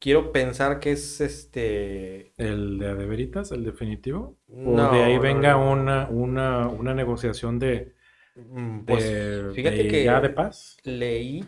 [0.00, 2.34] Quiero pensar que es este.
[2.36, 7.58] el de de veritas, el definitivo, o No, de ahí venga una, una, una negociación
[7.58, 7.94] de,
[8.34, 9.14] Mm, de, Pues
[9.50, 10.82] fíjate de que ya de paz.
[10.84, 11.44] leí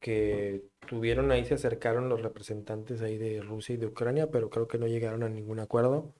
[0.00, 4.68] que tuvieron ahí, se acercaron los representantes ahí de Rusia y de Ucrania, pero creo
[4.68, 6.14] que no llegaron a ningún acuerdo.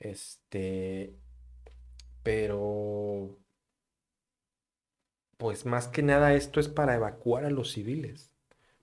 [0.00, 1.14] Este,
[2.22, 3.38] pero,
[5.38, 8.32] pues más que nada esto es para evacuar a los civiles.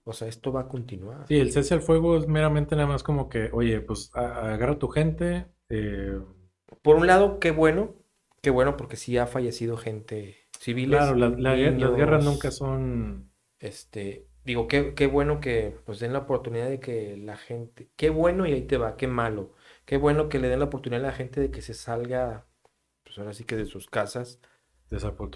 [0.04, 1.26] O sea, esto va a continuar.
[1.28, 4.78] Sí, el cese al fuego es meramente nada más como que, oye, pues agarra a
[4.78, 6.18] tu gente, eh,
[6.82, 7.94] Por un lado, qué bueno,
[8.40, 13.30] qué bueno porque sí ha fallecido gente civiles, claro, la- las guerras nunca son...
[13.58, 18.10] Este, digo, qué, qué bueno que pues den la oportunidad de que la gente, qué
[18.10, 19.54] bueno y ahí te va, qué malo,
[19.86, 22.46] qué bueno que le den la oportunidad a la gente de que se salga,
[23.04, 24.40] pues ahora sí que de sus casas,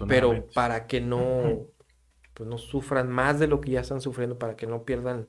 [0.05, 0.53] pero Desafortunadamente.
[0.53, 1.67] para que no,
[2.33, 5.27] pues no sufran más de lo que ya están sufriendo, para que no pierdan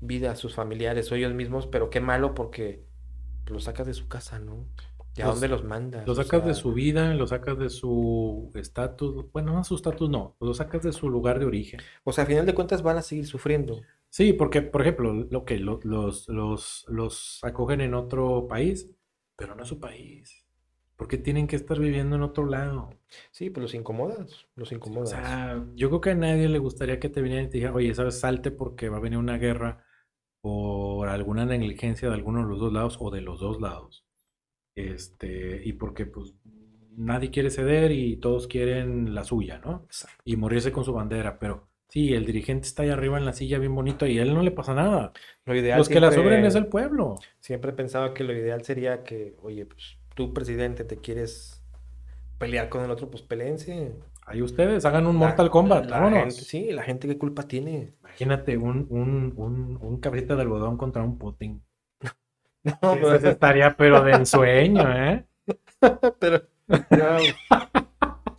[0.00, 2.86] vida a sus familiares o ellos mismos, pero qué malo porque
[3.46, 4.66] los sacas de su casa, ¿no?
[5.16, 6.06] ¿Y a dónde los mandas?
[6.06, 10.08] Lo O sacas de su vida, lo sacas de su estatus, bueno, no su estatus
[10.10, 11.80] no, lo sacas de su lugar de origen.
[12.04, 13.80] O sea, a final de cuentas van a seguir sufriendo.
[14.08, 18.90] Sí, porque, por ejemplo, lo que lo- los, los, los acogen en otro país,
[19.36, 20.44] pero no es su país.
[20.96, 22.90] Porque tienen que estar viviendo en otro lado.
[23.32, 25.08] Sí, pues los incomodas, los O incomodas.
[25.08, 27.94] sea, yo creo que a nadie le gustaría que te vinieran y te dijeran, oye,
[27.94, 28.20] ¿sabes?
[28.20, 29.84] Salte porque va a venir una guerra
[30.42, 34.06] por alguna negligencia de alguno de los dos lados o de los dos lados.
[34.88, 36.34] Este, y porque pues
[36.96, 39.82] nadie quiere ceder y todos quieren la suya, ¿no?
[39.86, 40.16] Exacto.
[40.24, 43.58] Y morirse con su bandera, pero sí, el dirigente está ahí arriba en la silla
[43.58, 45.12] bien bonito y a él no le pasa nada.
[45.44, 47.16] Lo ideal Los que la sobren es el pueblo.
[47.40, 51.64] Siempre he pensado que lo ideal sería que, oye, pues tú, presidente, te quieres
[52.38, 53.96] pelear con el otro, pues peleense.
[54.26, 57.94] Ahí ustedes hagan un La- Mortal Kombat, la gente- sí, la gente qué culpa tiene.
[58.00, 61.62] Imagínate un, un, un, un cabrita de algodón contra un Putin.
[62.64, 65.26] No, Eso sí estaría pero de ensueño, ¿eh?
[66.20, 67.18] pero no,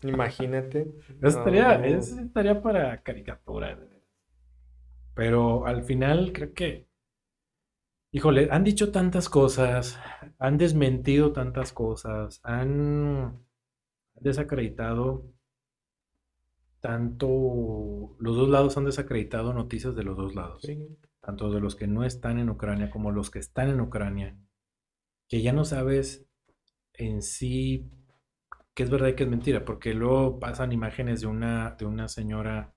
[0.03, 0.87] imagínate.
[1.21, 1.83] Eso estaría, No.
[1.85, 3.77] eso estaría para caricatura.
[5.13, 6.87] Pero al final creo que,
[8.13, 9.99] híjole, han dicho tantas cosas,
[10.39, 13.43] han desmentido tantas cosas, han
[14.15, 15.25] desacreditado
[16.79, 20.79] tanto, los dos lados han desacreditado noticias de los dos lados, Sí.
[21.21, 24.37] Tanto de los que no están en Ucrania como los que están en Ucrania,
[25.29, 26.25] que ya no sabes
[26.93, 27.89] en sí
[28.73, 32.07] qué es verdad y qué es mentira, porque luego pasan imágenes de una, de una
[32.07, 32.75] señora,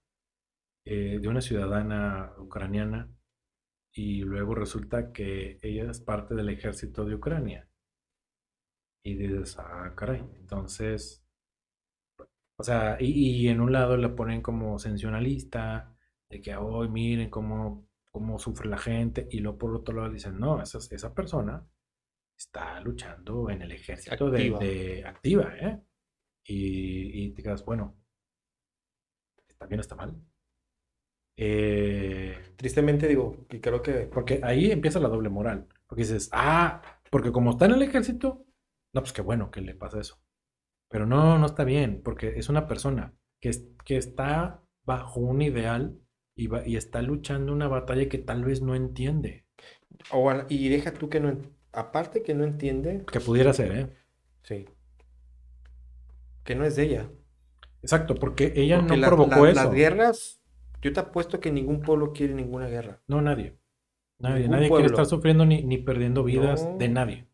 [0.85, 3.11] eh, de una ciudadana ucraniana,
[3.93, 7.69] y luego resulta que ella es parte del ejército de Ucrania.
[9.05, 11.25] Y dices, ah, caray, entonces,
[12.59, 15.95] o sea, y, en un lado la ponen como sensacionalista,
[16.31, 17.84] de que hoy miren cómo,
[18.15, 21.67] cómo sufre la gente, y luego por otro lado dicen, no, esa, esa persona
[22.39, 24.59] está luchando en el ejército Activa.
[24.61, 25.81] de- activa, ¿eh?
[26.47, 27.97] Y, y te quedas, bueno,
[29.49, 30.15] ¿está bien o está mal?
[31.37, 35.67] Eh, Tristemente digo, y creo que porque ahí empieza la doble moral.
[35.89, 38.47] Porque dices, ah, porque como está en el ejército,
[38.95, 40.21] no, pues qué bueno que le pasa eso.
[40.89, 43.51] Pero no, no está bien, porque es una persona que,
[43.85, 45.99] que está bajo un ideal
[46.37, 49.45] y, va- y está luchando una batalla que tal vez no entiende.
[50.11, 51.37] O y deja tú que no,
[51.73, 53.89] aparte que no entiende, Que pudiera ser, ¿eh?
[54.43, 54.67] sí,
[56.45, 57.11] que no es de ella.
[57.83, 59.61] Exacto, porque ella Porque no provocó eso.
[59.65, 60.41] Las guerras,
[60.83, 63.01] yo te apuesto que ningún pueblo quiere ninguna guerra.
[63.09, 63.59] No, nadie.
[64.19, 66.79] Nadie, nadie quiere estar sufriendo ni, ni perdiendo vidas No.
[66.79, 67.29] de nadie.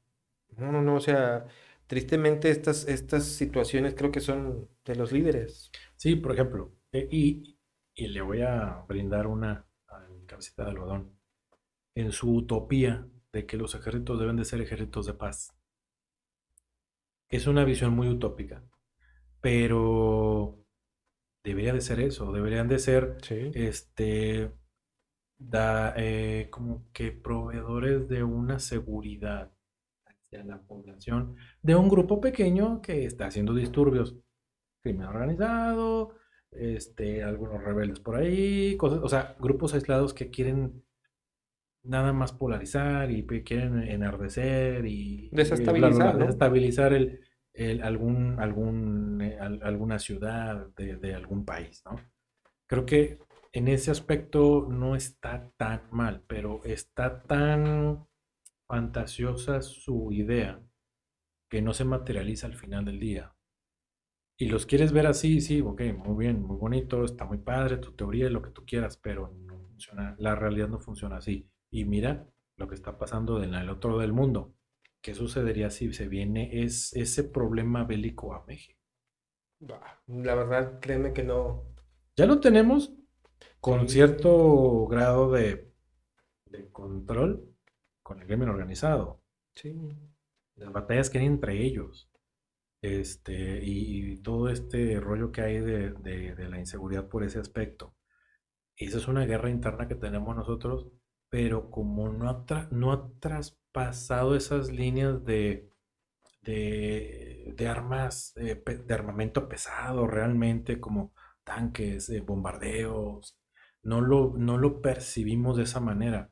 [0.56, 1.46] No, no, no, o sea,
[1.86, 5.70] tristemente estas, estas situaciones creo que son de los líderes.
[5.96, 7.56] Sí, por ejemplo, eh, y,
[8.00, 11.18] y le voy a brindar una a mi cabecita de algodón.
[11.94, 15.54] En su utopía de que los ejércitos deben de ser ejércitos de paz.
[17.28, 18.64] Es una visión muy utópica,
[19.42, 20.64] pero
[21.44, 23.50] debería de ser eso, deberían de ser Sí.
[23.54, 24.50] este,
[25.38, 29.52] da, eh, como que proveedores de una seguridad
[30.06, 34.16] hacia la población de un grupo pequeño que está haciendo disturbios,
[34.82, 36.14] crimen organizado,
[36.52, 40.84] este, algunos rebeldes por ahí, cosas, o sea, grupos aislados que quieren
[41.82, 47.20] nada más polarizar y quieren enardecer y, y bla, bla, bla, Desestabilizar, desestabilizar el,
[47.54, 51.96] el- algún, algún, eh, al- alguna ciudad de, de algún país, ¿no?
[52.66, 53.18] Creo que
[53.52, 58.06] en ese aspecto no está tan mal, pero está tan
[58.66, 60.60] fantasiosa su idea
[61.50, 63.34] que no se materializa al final del día.
[64.40, 67.92] Y los quieres ver así, sí, ok, muy bien, muy bonito, está muy padre tu
[67.92, 71.48] teoría, lo que tú quieras, pero no funciona, la realidad no funciona así.
[71.70, 72.26] Y mira
[72.56, 74.54] lo que está pasando en el otro lado del mundo.
[75.02, 78.80] ¿Qué sucedería si se viene es, ese problema bélico a México?
[80.08, 81.64] La verdad, créeme que no.
[82.16, 82.92] Ya lo tenemos
[83.60, 83.90] con Sí.
[83.90, 85.72] cierto grado de,
[86.46, 87.54] de control
[88.02, 89.22] con el crimen organizado.
[89.54, 89.70] Sí.
[90.56, 92.09] Las batallas que hay entre ellos.
[92.82, 97.38] Este, y, y todo este rollo que hay de, de- de la inseguridad por ese
[97.38, 97.94] aspecto.
[98.76, 100.88] Esa es una guerra interna que tenemos nosotros,
[101.28, 105.68] pero como no ha, tra- no ha traspasado esas líneas de,
[106.42, 111.12] de, de armas, eh, de armamento pesado realmente, como
[111.44, 113.38] tanques, eh, bombardeos,
[113.82, 116.30] no lo, no lo percibimos de esa manera.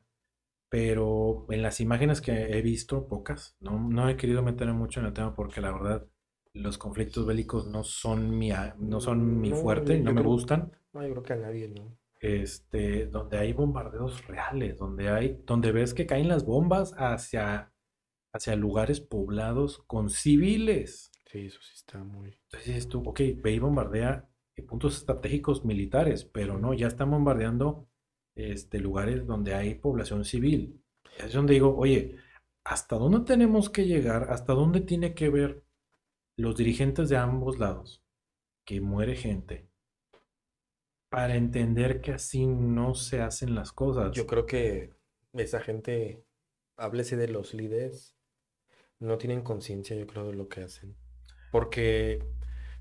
[0.69, 5.07] Pero en las imágenes que he visto, pocas, no, no he querido meterme mucho en
[5.07, 6.07] el tema porque la verdad
[6.53, 10.71] los conflictos bélicos no son mi, no son mi No, fuerte, no me creo- gustan.
[10.93, 11.97] No, yo creo que a nadie, ¿no?
[12.21, 17.71] Este, donde hay bombardeos reales, donde hay, donde ves que caen las bombas hacia,
[18.33, 21.11] hacia lugares poblados con civiles.
[21.31, 22.29] Sí, eso sí está muy.
[22.45, 24.25] Entonces dices tú, ok, ve y bombardea
[24.67, 27.87] puntos estratégicos militares, pero no, ya están bombardeando
[28.35, 30.83] este, lugares donde hay población civil.
[31.17, 32.17] Es donde digo, oye,
[32.65, 34.27] ¿hasta dónde tenemos que llegar?
[34.31, 35.63] ¿Hasta dónde tiene que ver
[36.39, 38.01] los dirigentes de ambos lados?
[38.65, 39.67] Que muere gente.
[41.09, 44.11] Para entender que así no se hacen las cosas.
[44.13, 44.93] Yo creo que
[45.33, 46.23] esa gente,
[46.77, 48.15] háblese de los líderes,
[48.99, 50.95] no tienen conciencia, yo creo, de lo que hacen.
[51.51, 52.23] Porque,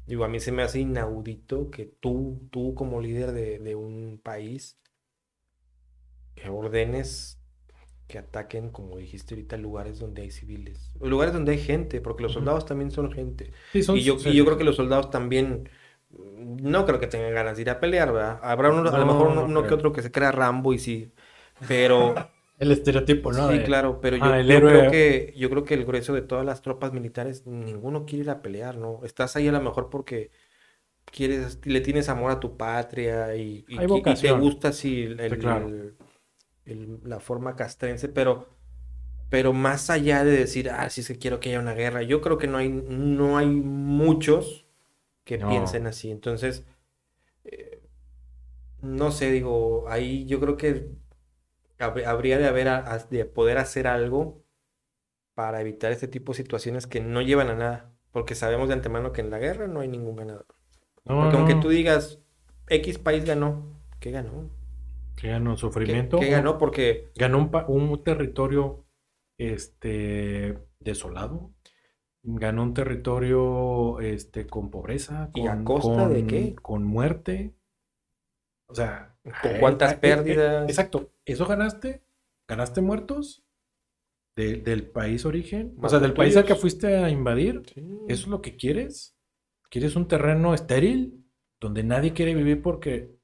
[0.07, 4.21] digo, a mí se me hace inaudito que tú, tú como líder de, de un
[4.23, 4.79] país,
[6.37, 7.38] que ordenes
[8.09, 12.23] que ataquen, como dijiste ahorita, lugares donde hay civiles, o lugares donde hay gente, porque
[12.25, 13.53] los soldados también son gente.
[13.73, 15.69] Sí, son- Y yo, sí, y yo creo que los soldados también,
[16.11, 18.41] mm, no creo que tengan ganas de ir a pelear, ¿verdad?
[18.43, 20.79] Habrá uno, a lo mejor uno, no uno que otro que se crea Rambo y
[20.79, 21.13] sí,
[21.67, 22.15] pero
[22.59, 23.51] El estereotipo, ¿no?
[23.51, 26.45] sí, claro, pero yo, ah, yo creo que, yo creo que el grueso de todas
[26.45, 29.01] las tropas militares, ninguno quiere ir a pelear, ¿no?
[29.05, 30.31] Estás ahí a lo mejor porque
[31.07, 34.73] quieres, le tienes amor a tu patria y, y- Hay y te gusta
[35.05, 35.67] el- el- claro.
[35.67, 35.97] el-
[36.69, 38.49] el- la forma castrense, pero,
[39.31, 42.21] pero más allá de decir, ah, sí es que quiero que haya una guerra, yo
[42.23, 44.67] creo que no hay, no hay muchos
[45.25, 45.55] que No.
[45.55, 46.11] piensen así.
[46.13, 46.67] Entonces,
[47.45, 47.83] eh,
[48.83, 50.91] no sé, digo, ahí yo creo que
[51.79, 54.45] hab- habría de haber, a- a- de poder hacer algo
[55.35, 59.13] para evitar este tipo de situaciones que no llevan a nada, porque sabemos de antemano
[59.13, 60.47] que en la guerra no hay ningún ganador.
[61.05, 62.21] No, Porque aunque tú digas,
[62.69, 64.51] X país ganó, ¿qué ganó?
[65.21, 66.19] Que ganó ¿Qué, sufrimiento.
[66.19, 66.59] qué ganó?
[66.59, 67.51] Porque Ganó un,
[67.91, 68.87] un territorio
[69.39, 71.53] este, desolado.
[72.23, 76.55] Ganó un territorio este, con pobreza, ¿Y a con, costa de con- qué?
[76.57, 77.55] con muerte.
[78.71, 80.69] O sea, ¿Con eh, cuántas eh, eh, pérdidas?
[80.69, 81.13] exacto.
[81.25, 82.03] ¿Eso ganaste?
[82.49, 83.45] ¿Ganaste muertos?
[84.37, 85.75] de- del país origen.
[85.83, 87.63] O sea, del país al que fuiste a invadir.
[87.75, 87.81] Sí.
[88.09, 89.17] ¿Eso es lo que quieres?
[89.69, 91.25] ¿Quieres un terreno estéril
[91.61, 93.18] donde nadie quiere vivir porque,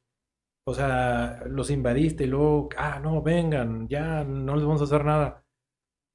[0.65, 5.05] o sea, los invadiste y luego, ah, no, vengan, ya no les vamos a hacer
[5.05, 5.45] nada?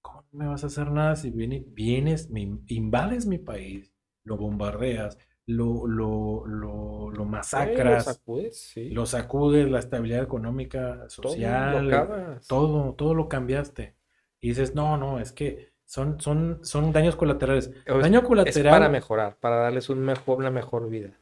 [0.01, 3.93] ¿Cómo no me vas a hacer nada si viene- vienes, me in- invades mi país,
[4.25, 8.89] lo bombardeas, lo, lo, lo, lo Sí, lo masacras, sacudes, sí.
[8.93, 12.47] lo sacudes, la estabilidad económica, Todo social, acabas.
[12.47, 13.95] todo, todo lo cambiaste.
[14.41, 17.71] Y dices, no, no, es que son, son, son daños colaterales.
[17.85, 18.71] Es- Daño Es colateral.
[18.71, 21.18] para mejorar, para darles un mejor, una mejor vida.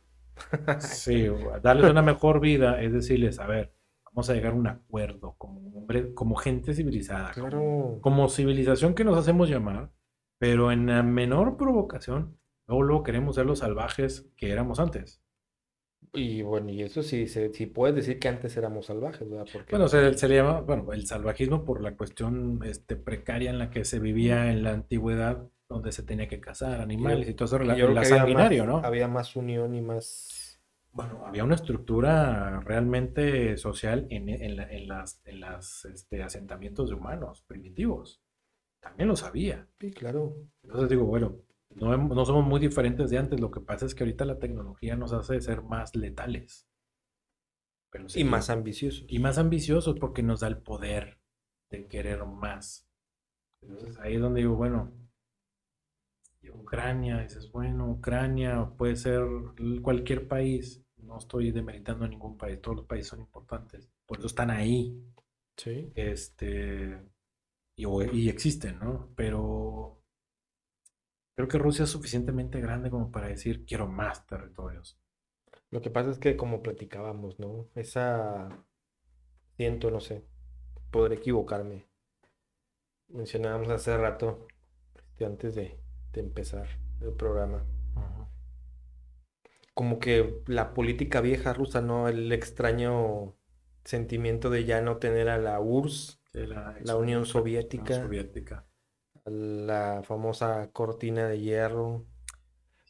[0.80, 1.28] Sí,
[1.62, 3.74] darles una mejor vida es decirles, a ver,
[4.06, 7.32] vamos a llegar a un acuerdo como hombre, como gente civilizada,
[8.02, 9.92] como, civilización que nos hacemos llamar,
[10.40, 15.22] pero en la menor provocación, luego, luego queremos ser los salvajes que éramos antes.
[16.14, 19.48] Y bueno, y eso sí, se, sí puedes decir que antes éramos salvajes, ¿verdad?
[19.52, 23.60] Porque Bueno, se, se le llama, bueno, el salvajismo por la cuestión este, precaria en
[23.60, 27.46] la que se vivía en la antigüedad, donde se tenía que cazar animales y todo
[27.46, 28.78] eso, yo la, creo la había más, ¿no?
[28.80, 30.60] había más unión y más...
[30.92, 36.90] Bueno, había una estructura realmente social en, en la- en las, en las este, asentamientos
[36.90, 38.22] de humanos primitivos.
[38.82, 39.68] También lo sabía.
[39.80, 40.36] Sí, claro.
[40.64, 41.36] Entonces digo, bueno,
[41.76, 43.40] no, no somos muy diferentes de antes.
[43.40, 46.68] Lo que pasa es que ahorita la tecnología nos hace ser más letales.
[47.90, 49.06] Pero Y más ambiciosos.
[49.08, 51.20] y más ambiciosos porque nos da el poder
[51.70, 52.88] de querer más.
[53.62, 54.92] Entonces ahí es donde digo, bueno,
[56.52, 59.24] Ucrania, dices, bueno, Ucrania puede ser
[59.82, 64.28] cualquier país, no estoy demeritando a ningún país, todos los países son importantes, por eso
[64.28, 65.04] están ahí,
[65.58, 65.92] Sí.
[65.96, 67.02] este,
[67.76, 69.10] y, existen, ¿no?
[69.16, 70.02] Pero
[71.36, 75.00] creo que Rusia es suficientemente grande como para decir, quiero más territorios.
[75.70, 77.70] Lo que pasa es que como platicábamos, ¿no?
[77.76, 78.50] Esa...
[79.58, 80.24] Siento, no sé.
[80.92, 81.88] Podré equivocarme.
[83.10, 84.48] Mencionábamos hace rato,
[85.20, 85.80] antes de,
[86.18, 86.68] de empezar
[87.02, 87.64] el programa.
[89.74, 92.08] Como que la política vieja rusa, ¿no?
[92.10, 93.36] El extraño
[93.86, 98.66] sentimiento de ya no tener a la URSS, la, la Unión Soviética,
[99.26, 102.06] la famosa cortina de hierro.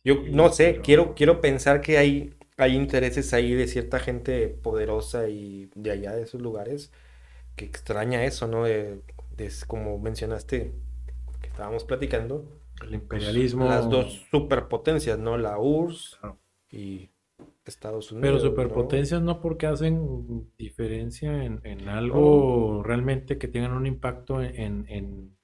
[0.03, 4.47] Yo no sé, pero- quiero, quiero pensar que hay, hay intereses ahí de cierta gente
[4.49, 6.91] poderosa y de allá de esos lugares
[7.55, 8.65] que extraña eso, ¿no?
[8.65, 9.01] De,
[9.37, 10.73] de- como mencionaste,
[11.41, 12.45] que estábamos platicando,
[12.81, 13.65] El imperialismo.
[13.65, 15.37] las dos superpotencias, ¿no?
[15.37, 16.39] La URSS Claro.
[16.71, 17.09] y
[17.65, 18.49] Estados Pero Unidos, ¿no?
[18.49, 25.37] superpotencias no porque hacen diferencia en, en algo realmente que tengan un impacto en, en-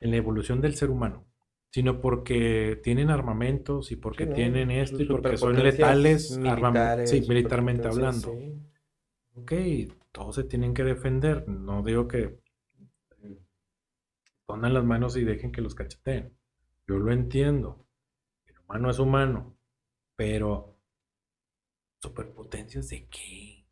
[0.00, 1.26] en la evolución del ser humano,
[1.70, 4.36] sino porque tienen armamentos y porque Sí, ¿no?
[4.36, 8.32] tienen esto y porque son letales militares, sí, militarmente hablando.
[8.32, 8.54] sí.
[9.34, 9.52] Ok,
[10.12, 11.48] todos se tienen que defender.
[11.48, 12.38] No digo que
[14.48, 16.36] pongan las manos y dejen que los cacheteen.
[16.88, 17.86] Yo lo entiendo.
[18.46, 19.56] El humano es humano.
[20.16, 20.78] Pero,
[22.02, 23.64] ¿superpotencias de qué?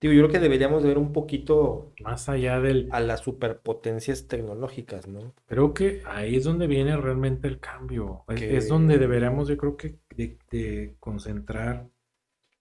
[0.00, 2.88] Digo, yo creo que deberíamos de ver un poquito Más allá del...
[2.90, 5.32] a las superpotencias tecnológicas, ¿no?
[5.46, 8.24] Creo que ahí es donde viene realmente el cambio.
[8.28, 11.88] Es, Que- es donde deberíamos, yo creo que, de, de concentrar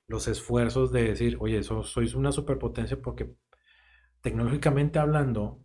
[0.07, 3.33] los esfuerzos de decir, oye, so- sois una superpotencia porque
[4.21, 5.59] tecnológicamente hablando,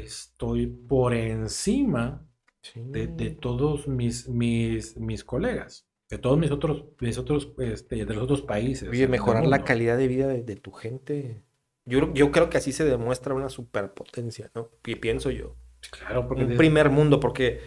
[0.00, 2.24] estoy por encima
[2.60, 2.82] Sí.
[2.84, 8.14] de, de todos mis, mis, mis colegas, de todos mis otros, mis otros, este, de
[8.14, 8.88] los otros países.
[8.88, 11.42] Oye, mejorar la calidad de vida de, de tu gente.
[11.84, 14.70] Yo, creo- yo creo que así se demuestra una superpotencia, ¿no?
[14.84, 15.56] Y pienso yo.
[15.90, 17.60] Claro, porque Un primer mundo, porque...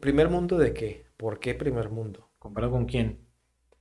[0.00, 1.06] ¿Primer mundo de qué?
[1.16, 2.30] ¿Por qué primer mundo?
[2.38, 3.20] ¿comparado con quién?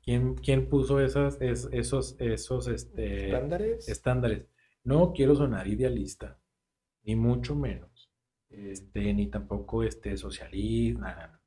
[0.04, 3.88] ¿Quién, quién puso esas, es- esos, esos, este, ¿Estándares?
[3.88, 4.46] estándares.
[4.84, 6.38] No quiero sonar idealista,
[7.04, 8.12] ni mucho menos,
[8.50, 11.40] este, ni tampoco este, socialista.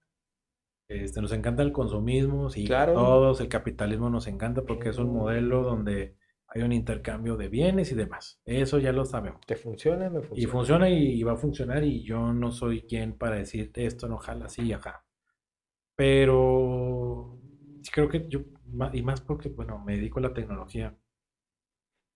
[0.89, 2.95] Este, nos encanta el consumismo, sí, Claro.
[2.95, 6.17] todos, el capitalismo nos encanta porque es un modelo donde
[6.49, 8.41] hay un intercambio de bienes y demás.
[8.45, 9.41] Eso ya lo sabemos.
[9.47, 10.09] ¿Te funciona?
[10.11, 10.53] Me Y funciona.
[10.53, 14.47] funciona y va a funcionar y yo no soy quien para decir esto no jala
[14.47, 15.05] así y ajá.
[15.97, 17.41] Pero
[17.93, 18.41] creo que yo,
[18.93, 20.97] y más porque, bueno, me dedico a la tecnología,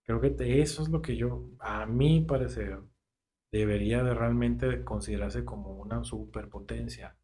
[0.05, 2.79] creo que eso es lo que yo, a mi parecer,
[3.51, 7.17] debería de realmente de considerarse como una superpotencia.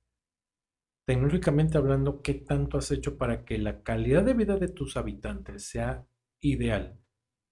[1.05, 5.63] Tecnológicamente hablando, ¿qué tanto has hecho para que la calidad de vida de tus habitantes
[5.69, 6.05] sea
[6.41, 6.99] ideal?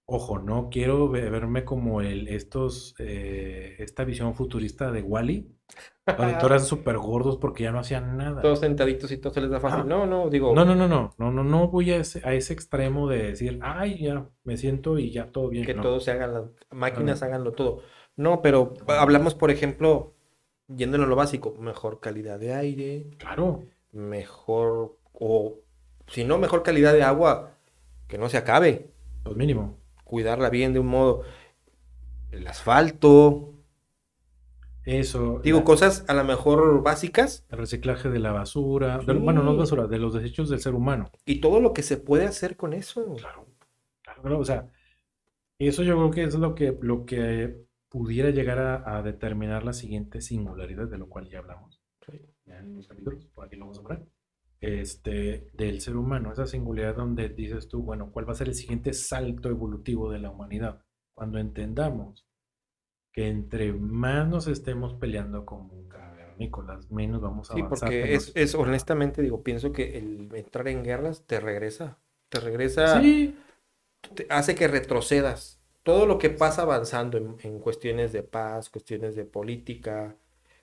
[0.06, 5.56] Ojo, no quiero ve- verme como el, estos, eh, esta visión futurista de Wally,
[6.16, 8.42] donde todos eran súper gordos porque ya no hacían nada.
[8.42, 9.80] Todos sentaditos y todo se les da fácil.
[9.80, 9.88] Ajá.
[9.88, 10.54] No, no, digo...
[10.54, 13.58] No, no, no, no, no, no, no voy a ese, a ese extremo de decir,
[13.62, 15.64] ay, ya me siento y ya todo bien.
[15.66, 15.82] que No.
[15.82, 17.26] todo se haga, las máquinas no.
[17.26, 17.82] háganlo todo.
[18.16, 20.14] No, pero hablamos, por ejemplo,
[20.68, 25.58] yéndonos a lo básico, mejor calidad de aire, Claro, mejor, o
[26.08, 27.52] si no, mejor calidad de agua,
[28.08, 28.90] que no se acabe,
[29.24, 29.76] lo mínimo.
[30.04, 31.22] cuidarla bien de un modo.
[32.30, 33.52] El asfalto,
[34.84, 39.42] Eso, digo, la- cosas a lo mejor básicas el reciclaje de la basura, de- bueno,
[39.42, 41.10] no es basura, de los desechos del ser humano.
[41.24, 43.14] y todo lo que se puede hacer con eso.
[43.16, 43.46] Claro,
[44.02, 44.68] claro, claro, o sea,
[45.58, 47.65] eso yo creo que es lo que, lo que
[47.96, 51.80] pudiera llegar a, a determinar la siguiente singularidad, de lo cual ya hablamos
[52.46, 54.06] ya en los capítulos, por aquí lo vamos a hablar,
[54.60, 58.54] este, del ser humano, esa singularidad donde dices tú, bueno, ¿cuál va a ser el
[58.54, 60.82] siguiente salto evolutivo de la humanidad?
[61.14, 62.26] Cuando entendamos
[63.12, 67.88] que entre más nos estemos peleando como cavernícolas, menos vamos a Sí, avanzar.
[67.88, 73.00] porque es, es honestamente, digo, pienso que el entrar en guerras te regresa, te regresa,
[73.00, 73.34] Sí,
[74.14, 75.55] te hace que retrocedas.
[75.86, 80.16] Todo lo que pasa avanzando en, en cuestiones de paz, cuestiones de política,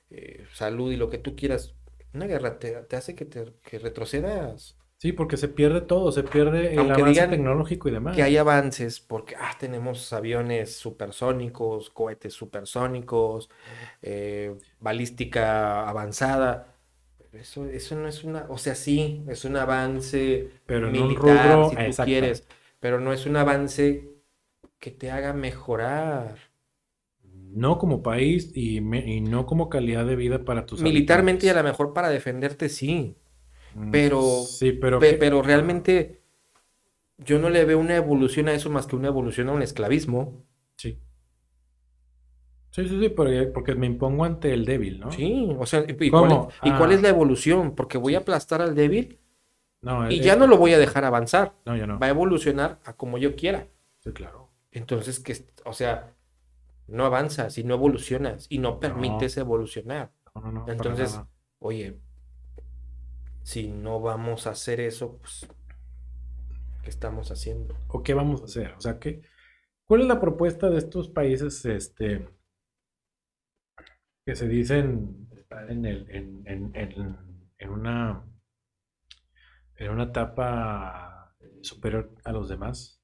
[0.09, 1.75] eh, salud y lo que tú quieras,
[2.13, 4.77] una guerra te, te hace que, te, que retrocedas.
[4.97, 8.15] sí, porque se pierde todo, se pierde el Aunque avance digan tecnológico y demás.
[8.15, 13.49] Que hay avances porque ah, tenemos aviones supersónicos, cohetes supersónicos,
[14.01, 16.75] eh, balística avanzada.
[17.17, 21.07] Pero eso, eso no es una, o sea, sí, es un avance Pero en un
[21.07, 22.05] militar, rubro, si tú exacto.
[22.05, 22.47] quieres,
[22.79, 24.12] pero no es un avance
[24.83, 26.35] que te haga mejorar.
[27.53, 31.49] No como país y, me- y no como calidad de vida para tus Militarmente y
[31.49, 33.15] a lo mejor para defenderte sí,
[33.75, 36.21] Mm, pero, Sí, pero pe- que- pero realmente
[37.17, 40.43] yo no le veo una evolución a eso más que una evolución a un esclavismo.
[40.75, 40.99] Sí.
[42.71, 45.11] Sí, sí, sí, porque, porque me impongo ante el débil, ¿no?
[45.11, 47.03] Sí, o sea, ¿y cuál es, y cuál es Ah.
[47.03, 47.75] la evolución?
[47.75, 49.19] Porque voy a aplastar al débil
[49.81, 51.53] No, y ya no lo voy a dejar avanzar.
[51.65, 51.99] no, ya no.
[51.99, 53.67] Va a evolucionar a como yo quiera.
[54.03, 54.42] Sí, claro.
[54.73, 56.15] Entonces, que, o sea,
[56.87, 60.11] no avanzas y no evolucionas y no permites evolucionar.
[60.35, 61.19] No, no, Entonces,
[61.59, 61.99] oye,
[63.43, 65.47] si no vamos a hacer eso, pues,
[66.81, 67.77] ¿qué estamos haciendo?
[67.87, 68.73] ¿O qué vamos a hacer?
[68.73, 69.21] O sea, ¿qué,
[69.85, 72.27] ¿cuál es la propuesta de estos países este,
[74.25, 77.17] que se dicen estar en, el, en, en, en,
[77.59, 78.25] en una,
[79.75, 83.02] en una etapa superior a los demás?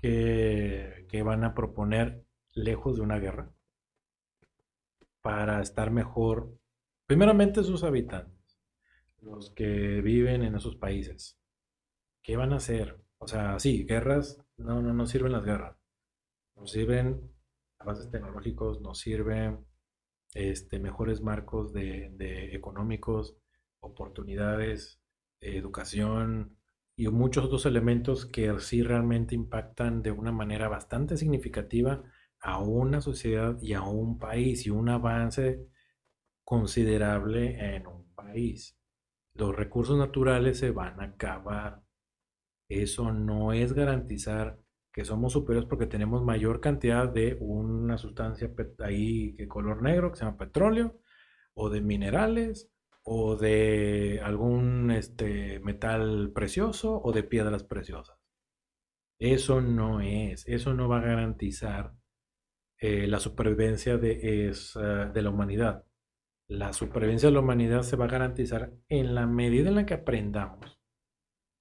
[0.00, 2.24] Que, van a proponer
[2.54, 3.52] lejos de una guerra
[5.20, 6.58] para estar mejor,
[7.06, 8.58] primeramente sus habitantes,
[9.20, 11.38] los que viven en esos países.
[12.22, 13.00] ¿Qué van a hacer?
[13.18, 15.76] O sea, sí, guerras, no, no, no sirven las guerras.
[16.56, 17.32] Nos sirven
[17.78, 19.66] avances tecnológicos, nos sirven
[20.34, 23.36] este, mejores marcos de, de económicos,
[23.80, 25.00] oportunidades,
[25.40, 26.57] educación,
[26.98, 32.02] y muchos otros elementos que sí realmente impactan de una manera bastante significativa
[32.40, 35.64] a una sociedad y a un país y un avance
[36.42, 38.76] considerable en un país.
[39.34, 41.84] Los recursos naturales se van a acabar.
[42.68, 44.58] Eso no es garantizar
[44.92, 50.18] que somos superiores porque tenemos mayor cantidad de una sustancia ahí de color negro que
[50.18, 51.00] se llama petróleo
[51.54, 52.72] o de minerales
[53.10, 58.18] o de algún este, metal precioso o de piedras preciosas.
[59.18, 61.94] Eso no es, eso no va a garantizar
[62.78, 65.86] eh, la supervivencia de, es, uh, de la humanidad.
[66.48, 69.94] La supervivencia de la humanidad se va a garantizar en la medida en la que
[69.94, 70.78] aprendamos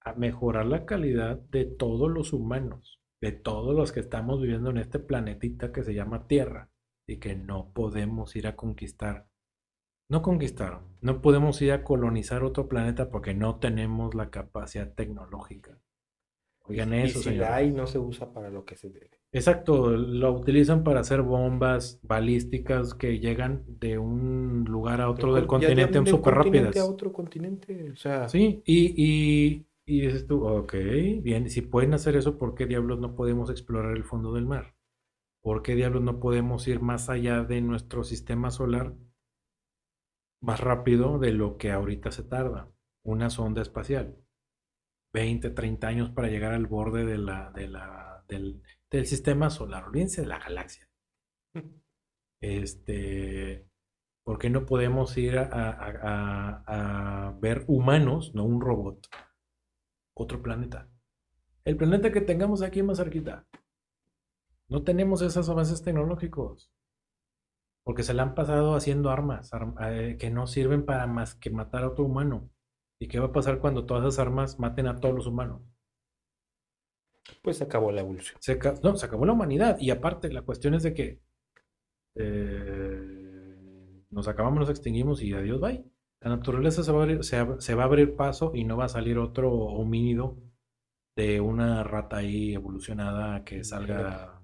[0.02, 4.80] a mejorar la calidad de todos los humanos, de todos los que estamos viviendo en
[4.80, 6.72] este planetita que se llama Tierra
[7.08, 9.28] y que no podemos ir a conquistar
[10.10, 10.82] no conquistaron.
[11.02, 15.80] No podemos ir a colonizar otro planeta porque no tenemos la capacidad tecnológica.
[16.64, 17.40] Oigan Y eso, si señores.
[17.40, 19.20] la hay, no se usa para lo que se debe.
[19.32, 25.48] Exacto, lo utilizan para hacer bombas balísticas que llegan de un lugar a otro del
[25.48, 26.78] continente de súper rápidas.
[26.80, 30.74] a otro continente, o sea, Sí, y, y, y dices tú, ok,
[31.22, 34.76] bien, si pueden hacer eso, ¿por qué diablos no podemos explorar el fondo del mar?
[35.42, 38.96] ¿Por qué diablos no podemos ir más allá de nuestro sistema solar
[40.42, 42.70] más rápido de lo que ahorita se tarda?
[43.04, 44.18] Una sonda espacial.
[45.14, 48.62] 20, 30 años para llegar al borde de la, de la, del,
[48.92, 50.90] del sistema solar, olvídense de la galaxia.
[52.42, 53.68] Este,
[54.24, 59.08] ¿por qué no podemos ir a, a- a- a ver humanos, no un robot,
[60.16, 60.90] otro planeta?
[61.66, 63.48] El planeta que tengamos aquí más cerquita.
[64.70, 66.72] No tenemos esos avances tecnológicos.
[67.88, 71.50] Porque se le han pasado haciendo armas arm- eh, que no sirven para más que
[71.50, 72.52] matar a otro humano.
[73.00, 75.62] ¿Y qué va a pasar cuando todas esas armas maten a todos los humanos?
[77.42, 78.38] pues se acabó la evolución.
[78.42, 79.78] Se, no, se acabó la humanidad.
[79.80, 81.22] Y aparte, la cuestión es de que
[82.16, 85.86] eh, nos acabamos, nos extinguimos y adiós, bye.
[86.22, 88.86] La naturaleza se va, a abrir, se, se va a abrir paso y no va
[88.86, 90.38] a salir otro homínido
[91.16, 94.42] de una rata ahí evolucionada que salga.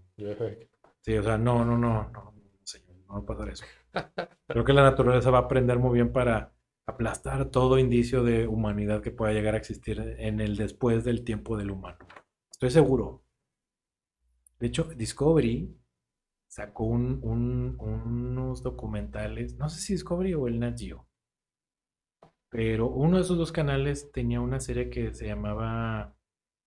[1.01, 2.33] Sí, o sea, no, no, no, no,
[3.13, 3.65] no va a pasar eso.
[4.51, 6.53] Creo que la naturaleza va a aprender muy bien para
[6.87, 11.57] aplastar todo indicio de humanidad que pueda llegar a existir en el después del tiempo
[11.57, 11.99] del humano.
[12.51, 13.23] Estoy seguro.
[14.59, 15.77] De hecho, Discovery
[16.47, 21.07] sacó un, un- unos documentales, no sé si Discovery o el Nat Geo,
[22.49, 26.15] pero uno de esos dos canales tenía una serie que se llamaba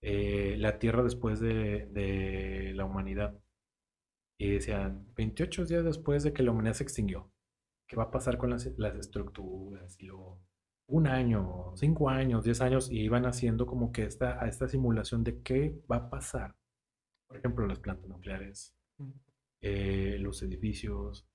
[0.02, 3.38] eh, La Tierra después de, de la humanidad.
[4.38, 7.32] Y decían, 28 días después de que la humanidad se extinguió,
[7.88, 9.96] ¿qué va a pasar con las, las estructuras?
[9.98, 10.40] Y luego,
[10.88, 15.24] un año, cinco años, diez años, y iban haciendo como que esta, a esta simulación
[15.24, 16.54] de qué va a pasar.
[17.28, 18.74] Por ejemplo, las plantas nucleares,
[19.60, 21.26] eh, los edificios,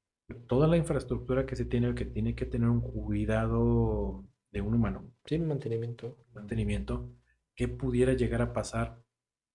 [0.48, 5.12] toda la infraestructura que se tiene, que tiene que tener un cuidado de un humano,
[5.26, 6.18] Sí, mantenimiento.
[6.34, 7.12] mantenimiento,
[7.56, 9.02] qué pudiera llegar a pasar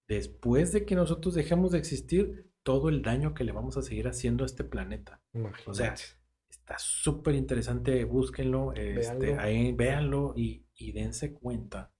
[0.09, 4.09] después de que nosotros dejemos de existir, todo el daño que le vamos a seguir
[4.09, 5.21] haciendo a este planeta.
[5.35, 5.71] Imagínate.
[5.71, 5.95] O sea,
[6.51, 9.41] está súper interesante, búsquenlo, este, Véanlo.
[9.41, 11.93] ahí véanlo y, y dense cuenta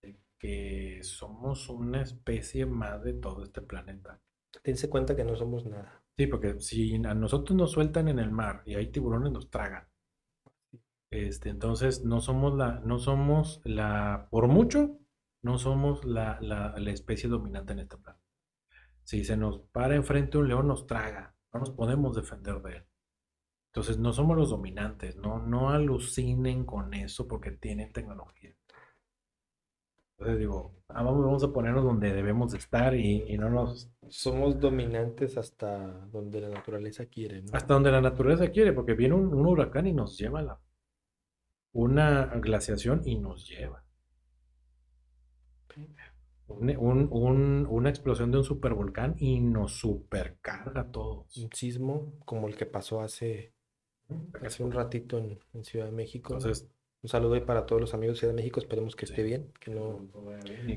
[0.00, 4.20] de que somos una especie más de todo este planeta.
[4.62, 6.04] Dense cuenta que no somos nada.
[6.16, 9.88] Sí, porque si a nosotros nos sueltan en el mar y hay tiburones, nos tragan.
[11.10, 15.00] Este, entonces no somos la, no somos la, por mucho,
[15.42, 18.16] no somos la, la, la especie dominante en este plan.
[19.04, 21.34] Si se nos para enfrente un león, nos traga.
[21.52, 22.84] No nos podemos defender de él.
[23.66, 25.16] Entonces no somos los dominantes.
[25.16, 28.54] No, no alucinen con eso porque tienen tecnología.
[30.12, 34.60] Entonces digo, ah, vamos, a ponernos donde debemos de estar y, y no nos Somos
[34.60, 37.50] dominantes hasta donde la naturaleza quiere, ¿no?
[37.52, 40.60] Hasta donde la naturaleza quiere, porque viene un, un huracán y nos lleva la,
[41.72, 43.84] una glaciación y nos lleva.
[46.58, 51.36] Un- un- una explosión de un supervolcán y nos supercarga a todos.
[51.36, 53.52] Un sismo como el que pasó hace,
[54.44, 56.34] hace un ratito en, en Ciudad de México.
[56.34, 56.68] Entonces,
[57.02, 58.60] Un saludo ahí para todos los amigos de Ciudad de México.
[58.60, 60.00] Esperemos que esté bien, que no,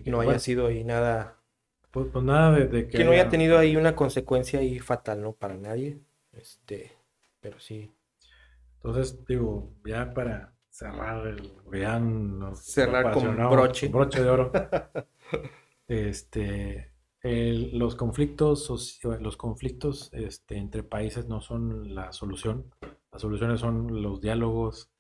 [0.04, 1.38] que, no haya bueno, sido ahí nada,
[1.92, 5.22] pues, pues nada de, de que que no haya tenido ahí una consecuencia ahí fatal,
[5.22, 5.34] ¿no?
[5.34, 6.00] Para nadie.
[6.34, 6.92] Este,
[7.42, 7.92] pero sí.
[8.78, 13.90] Entonces, digo, ya para cerrar el, ya nos Cerrar con apasionamos, broche.
[13.92, 14.52] con broche de oro.
[15.88, 22.72] Este, el- los conflictos, los conflictos este, entre países no son la solución.
[23.12, 24.92] Las soluciones son los diálogos,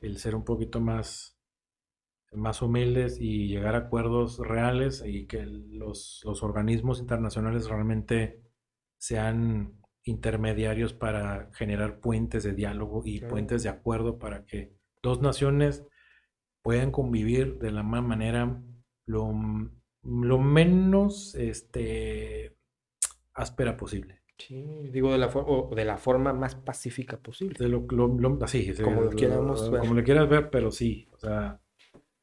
[0.00, 1.38] el ser un poquito más,
[2.32, 8.40] más humildes y llegar a acuerdos reales y que los, los organismos internacionales realmente
[8.98, 13.34] sean intermediarios para generar puentes de diálogo y Claro.
[13.34, 15.84] puentes de acuerdo para que dos naciones
[16.62, 18.62] puedan convivir de la ma- manera
[19.06, 19.32] lo,
[20.04, 22.56] lo menos este,
[23.34, 24.20] áspera posible.
[24.38, 27.56] Sí, digo de la, o de la forma más pacífica posible.
[27.58, 29.80] De lo, lo- lo- así, sí, Como lo queramos ver.
[29.80, 31.60] Como lo quieras ver, pero sí, o sea,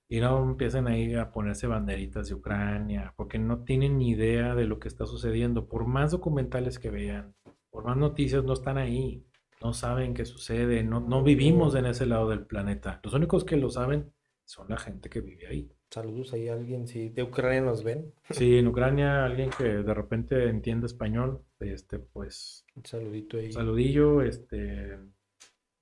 [0.10, 4.66] y no empiecen ahí a ponerse banderitas de Ucrania, porque no tienen ni idea de
[4.66, 5.70] lo que está sucediendo.
[5.70, 7.36] Por más documentales que vean,
[7.70, 9.26] por más noticias, no están ahí,
[9.62, 13.00] no saben qué sucede, no, no vivimos en ese lado del planeta.
[13.04, 14.12] Los únicos que lo saben
[14.46, 15.72] son la gente que vive ahí.
[15.92, 18.14] Saludos ahí a alguien, si de Ucrania nos ven.
[18.30, 23.52] Sí, en Ucrania alguien que de repente entiende español, este, pues, Un saludito ahí.
[23.52, 25.00] saludillo, este,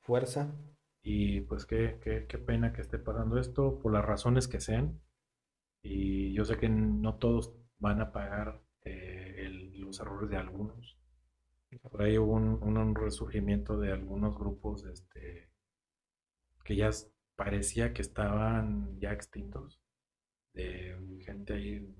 [0.01, 0.55] Fuerza.
[1.03, 5.01] Y pues qué, qué, qué pena que esté pasando esto por las razones que sean.
[5.83, 10.97] Y yo sé que no todos van a pagar eh, el- los errores de algunos.
[11.91, 15.49] Por ahí hubo un, un resurgimiento de algunos grupos este,
[16.63, 16.89] que ya
[17.35, 19.79] parecía que estaban ya extintos.
[20.57, 21.95] De gente ahí,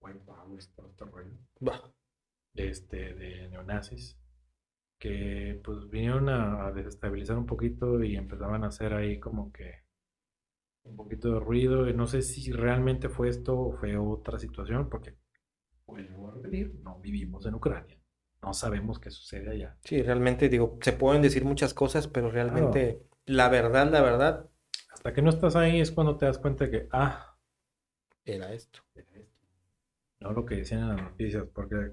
[0.00, 1.38] White Power, todo este rollo.
[1.60, 1.94] Bah,
[2.54, 4.18] este, de neonazis
[4.98, 9.84] que pues vinieron a, desestabilizar un poquito y empezaban a hacer ahí como que
[10.82, 11.86] un poquito de ruido.
[11.92, 15.16] No sé si realmente fue esto o fue otra situación porque
[15.86, 18.00] vuelvo a repetir, no vivimos en Ucrania,
[18.42, 19.78] no sabemos qué sucede allá.
[19.84, 24.50] Sí, realmente digo, se pueden decir muchas cosas, pero realmente la verdad, la verdad,
[24.92, 27.37] Hasta que no estás ahí es cuando te das cuenta que, ah,
[28.36, 28.80] era esto.
[30.20, 31.92] no lo que decían en las noticias, porque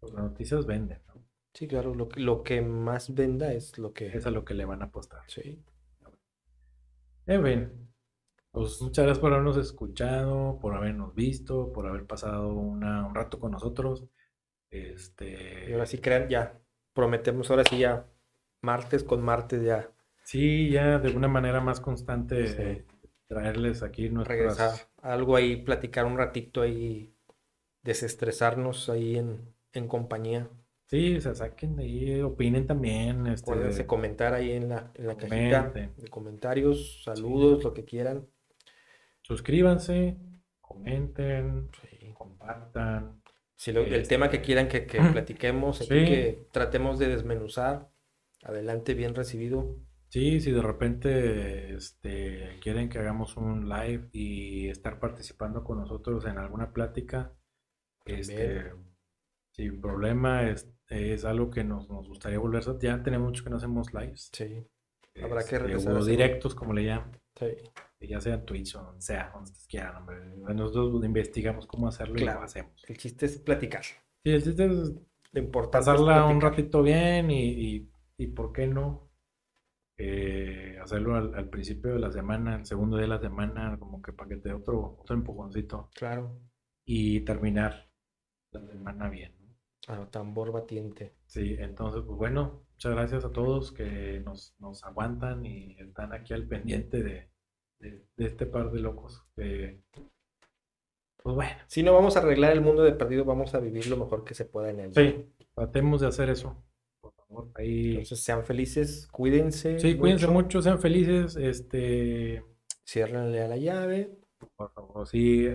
[0.00, 1.14] pues, las noticias venden, ¿no?
[1.54, 4.08] Sí, claro, lo, que- lo que más venda es lo que...
[4.08, 5.20] Es a lo que le van a apostar.
[5.28, 5.62] Sí.
[7.26, 7.88] En fin,
[8.52, 13.38] pues muchas gracias por habernos escuchado, por habernos visto, por haber pasado una- un rato
[13.40, 14.04] con nosotros.
[14.70, 16.58] Este, Y ahora sí crean, ya,
[16.92, 18.06] prometemos ahora sí ya,
[18.60, 19.90] martes con martes ya,
[20.24, 22.56] sí, ya de una manera más constante Sí.
[22.58, 22.84] eh,
[23.28, 27.14] traerles aquí nuestras, regresar a algo ahí, platicar un ratito ahí,
[27.82, 30.48] desestresarnos ahí en, en compañía.
[30.86, 35.16] sí, se saquen de ahí, opinen también, este, Acuérdense comentar ahí en la, en la
[35.16, 38.26] cajita de comentarios, saludos, lo que quieran.
[39.22, 40.16] suscríbanse,
[40.60, 42.12] comenten, Sí.
[42.14, 43.22] compartan,
[43.58, 46.04] Si lo- el tema que quieran que, que platiquemos, aquí Sí.
[46.04, 47.88] que tratemos de desmenuzar,
[48.42, 49.76] adelante, bien recibido.
[50.16, 56.24] Sí, si de repente este, quieren que hagamos un live y estar participando con nosotros
[56.24, 57.34] en alguna plática,
[58.06, 58.72] este,
[59.52, 63.56] sin problema, es, es algo que nos, nos gustaría volver Ya tenemos mucho que no
[63.56, 64.30] hacemos lives.
[64.32, 64.66] Sí,
[65.22, 67.48] Habrá que este, regresar o directos, como le llaman, sí.
[68.00, 70.16] que ya sea en Twitch o donde sea, donde ustedes quieran, hombre.
[70.54, 72.82] Nosotros investigamos cómo hacerlo y lo hacemos.
[72.88, 73.82] El chiste es platicar.
[73.82, 74.94] Sí, el chiste es
[75.32, 79.05] Lo importante es pasarla un ratito bien y, y, y ¿por qué no?
[79.98, 84.02] Eh, hacerlo al, al principio de la semana, el segundo día de la semana, como
[84.02, 86.38] que para que te dé otro, otro empujoncito Claro,
[86.84, 87.88] y terminar
[88.52, 89.34] la semana bien.
[89.40, 89.46] ¿no?
[89.88, 91.14] a tambor batiente.
[91.26, 96.34] Sí, entonces, pues bueno, muchas gracias a todos que nos, nos aguantan y están aquí
[96.34, 97.30] al pendiente de,
[97.78, 99.24] de, de este par de locos.
[99.36, 99.82] que,
[101.22, 103.96] pues bueno, Si no vamos a arreglar el mundo de perdido, vamos a vivir lo
[103.96, 104.92] mejor que se pueda en él.
[104.94, 106.62] sí, tratemos de hacer eso.
[107.28, 107.90] Favor, ahí.
[107.90, 109.78] Entonces sean felices, cuídense.
[109.80, 112.44] Sí, cuídense mucho, sean felices, este,
[112.84, 114.16] Ciérrenle a la llave.
[114.56, 115.46] por favor, sí,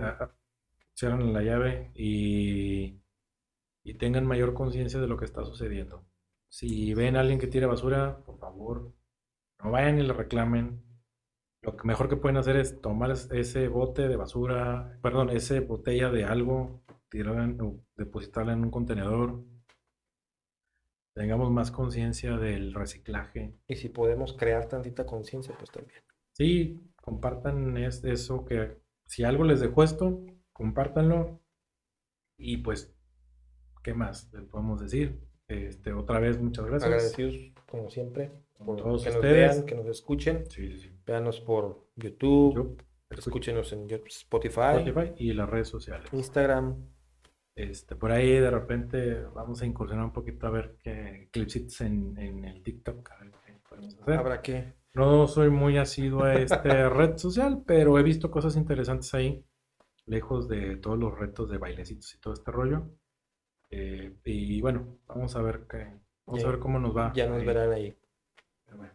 [0.93, 2.99] cierren la llave y,
[3.83, 6.05] y tengan mayor conciencia de lo que está sucediendo.
[6.49, 8.91] Si ven a alguien que tire basura, por favor,
[9.63, 10.83] no vayan y le reclamen.
[11.61, 15.59] Lo que mejor que pueden hacer es tomar es- ese bote de basura, perdón, esa
[15.61, 19.43] botella de algo, tirarla o depositarla en un contenedor.
[21.21, 23.53] Tengamos más conciencia del reciclaje.
[23.67, 26.01] Y si podemos crear tantita conciencia, pues también.
[26.31, 31.39] Sí, compartan es, eso que si algo les dejó esto, compártanlo.
[32.39, 32.97] Y pues,
[33.83, 35.21] ¿qué más les podemos decir?
[35.47, 36.91] Este, otra vez, muchas gracias.
[36.91, 37.35] Agradecidos,
[37.69, 39.55] como siempre, por todos que nos ustedes.
[39.57, 40.49] vean, que nos escuchen.
[40.49, 40.91] Sí, sí, sí.
[41.05, 46.11] Véanos por YouTube, YouTube, escúchenos en Yo- Spotify, Spotify y las redes sociales.
[46.11, 46.83] Instagram.
[47.61, 52.17] Este, por ahí de repente vamos a incursionar un poquito a ver qué clipsitos en,
[52.17, 53.11] en el TikTok.
[53.11, 54.13] a ver qué podemos hacer.
[54.15, 54.73] Habrá que.
[54.93, 56.57] No soy muy asiduo a esta
[56.89, 59.45] red social, pero he visto cosas interesantes ahí,
[60.07, 62.89] lejos de todos los retos de bailecitos y todo este rollo.
[63.69, 65.93] Eh, y bueno, vamos a ver qué,
[66.25, 67.13] vamos a ver cómo nos va.
[67.13, 67.45] Ya nos ahí.
[67.45, 67.95] verán ahí.
[68.75, 68.91] Bueno.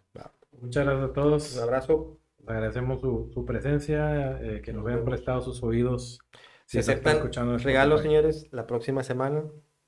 [0.60, 1.56] Muchas gracias a todos.
[1.56, 2.18] Un abrazo.
[2.40, 6.18] Les agradecemos su, su presencia, eh, que nos hayan prestado sus oídos.
[6.66, 8.48] Se nos están aceptan escuchando regalos, señores.
[8.50, 9.44] La próxima semana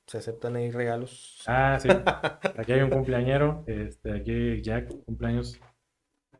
[0.07, 1.43] se aceptan ahí regalos.
[1.47, 1.89] Ah, sí.
[2.57, 3.65] Aquí hay un cumpleañero.
[3.67, 5.61] Este, aquí Jack, cumpleaños.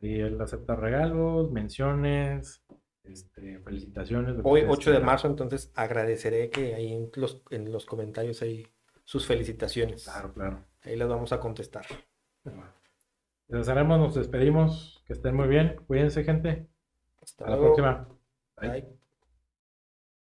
[0.01, 2.63] Y él acepta regalos, menciones,
[3.03, 4.37] este, felicitaciones.
[4.43, 5.05] Hoy, ustedes 8 de quieran.
[5.05, 8.65] marzo, entonces agradeceré que ahí en los, en los comentarios hay
[9.03, 10.05] sus felicitaciones.
[10.05, 10.65] Claro, claro.
[10.83, 11.85] Ahí las vamos a contestar.
[13.49, 15.03] Les haremos, nos despedimos.
[15.05, 15.75] Que estén muy bien.
[15.85, 16.69] Cuídense, gente.
[17.21, 18.07] Hasta la próxima.
[18.55, 18.69] Bye.
[18.69, 18.98] Bye.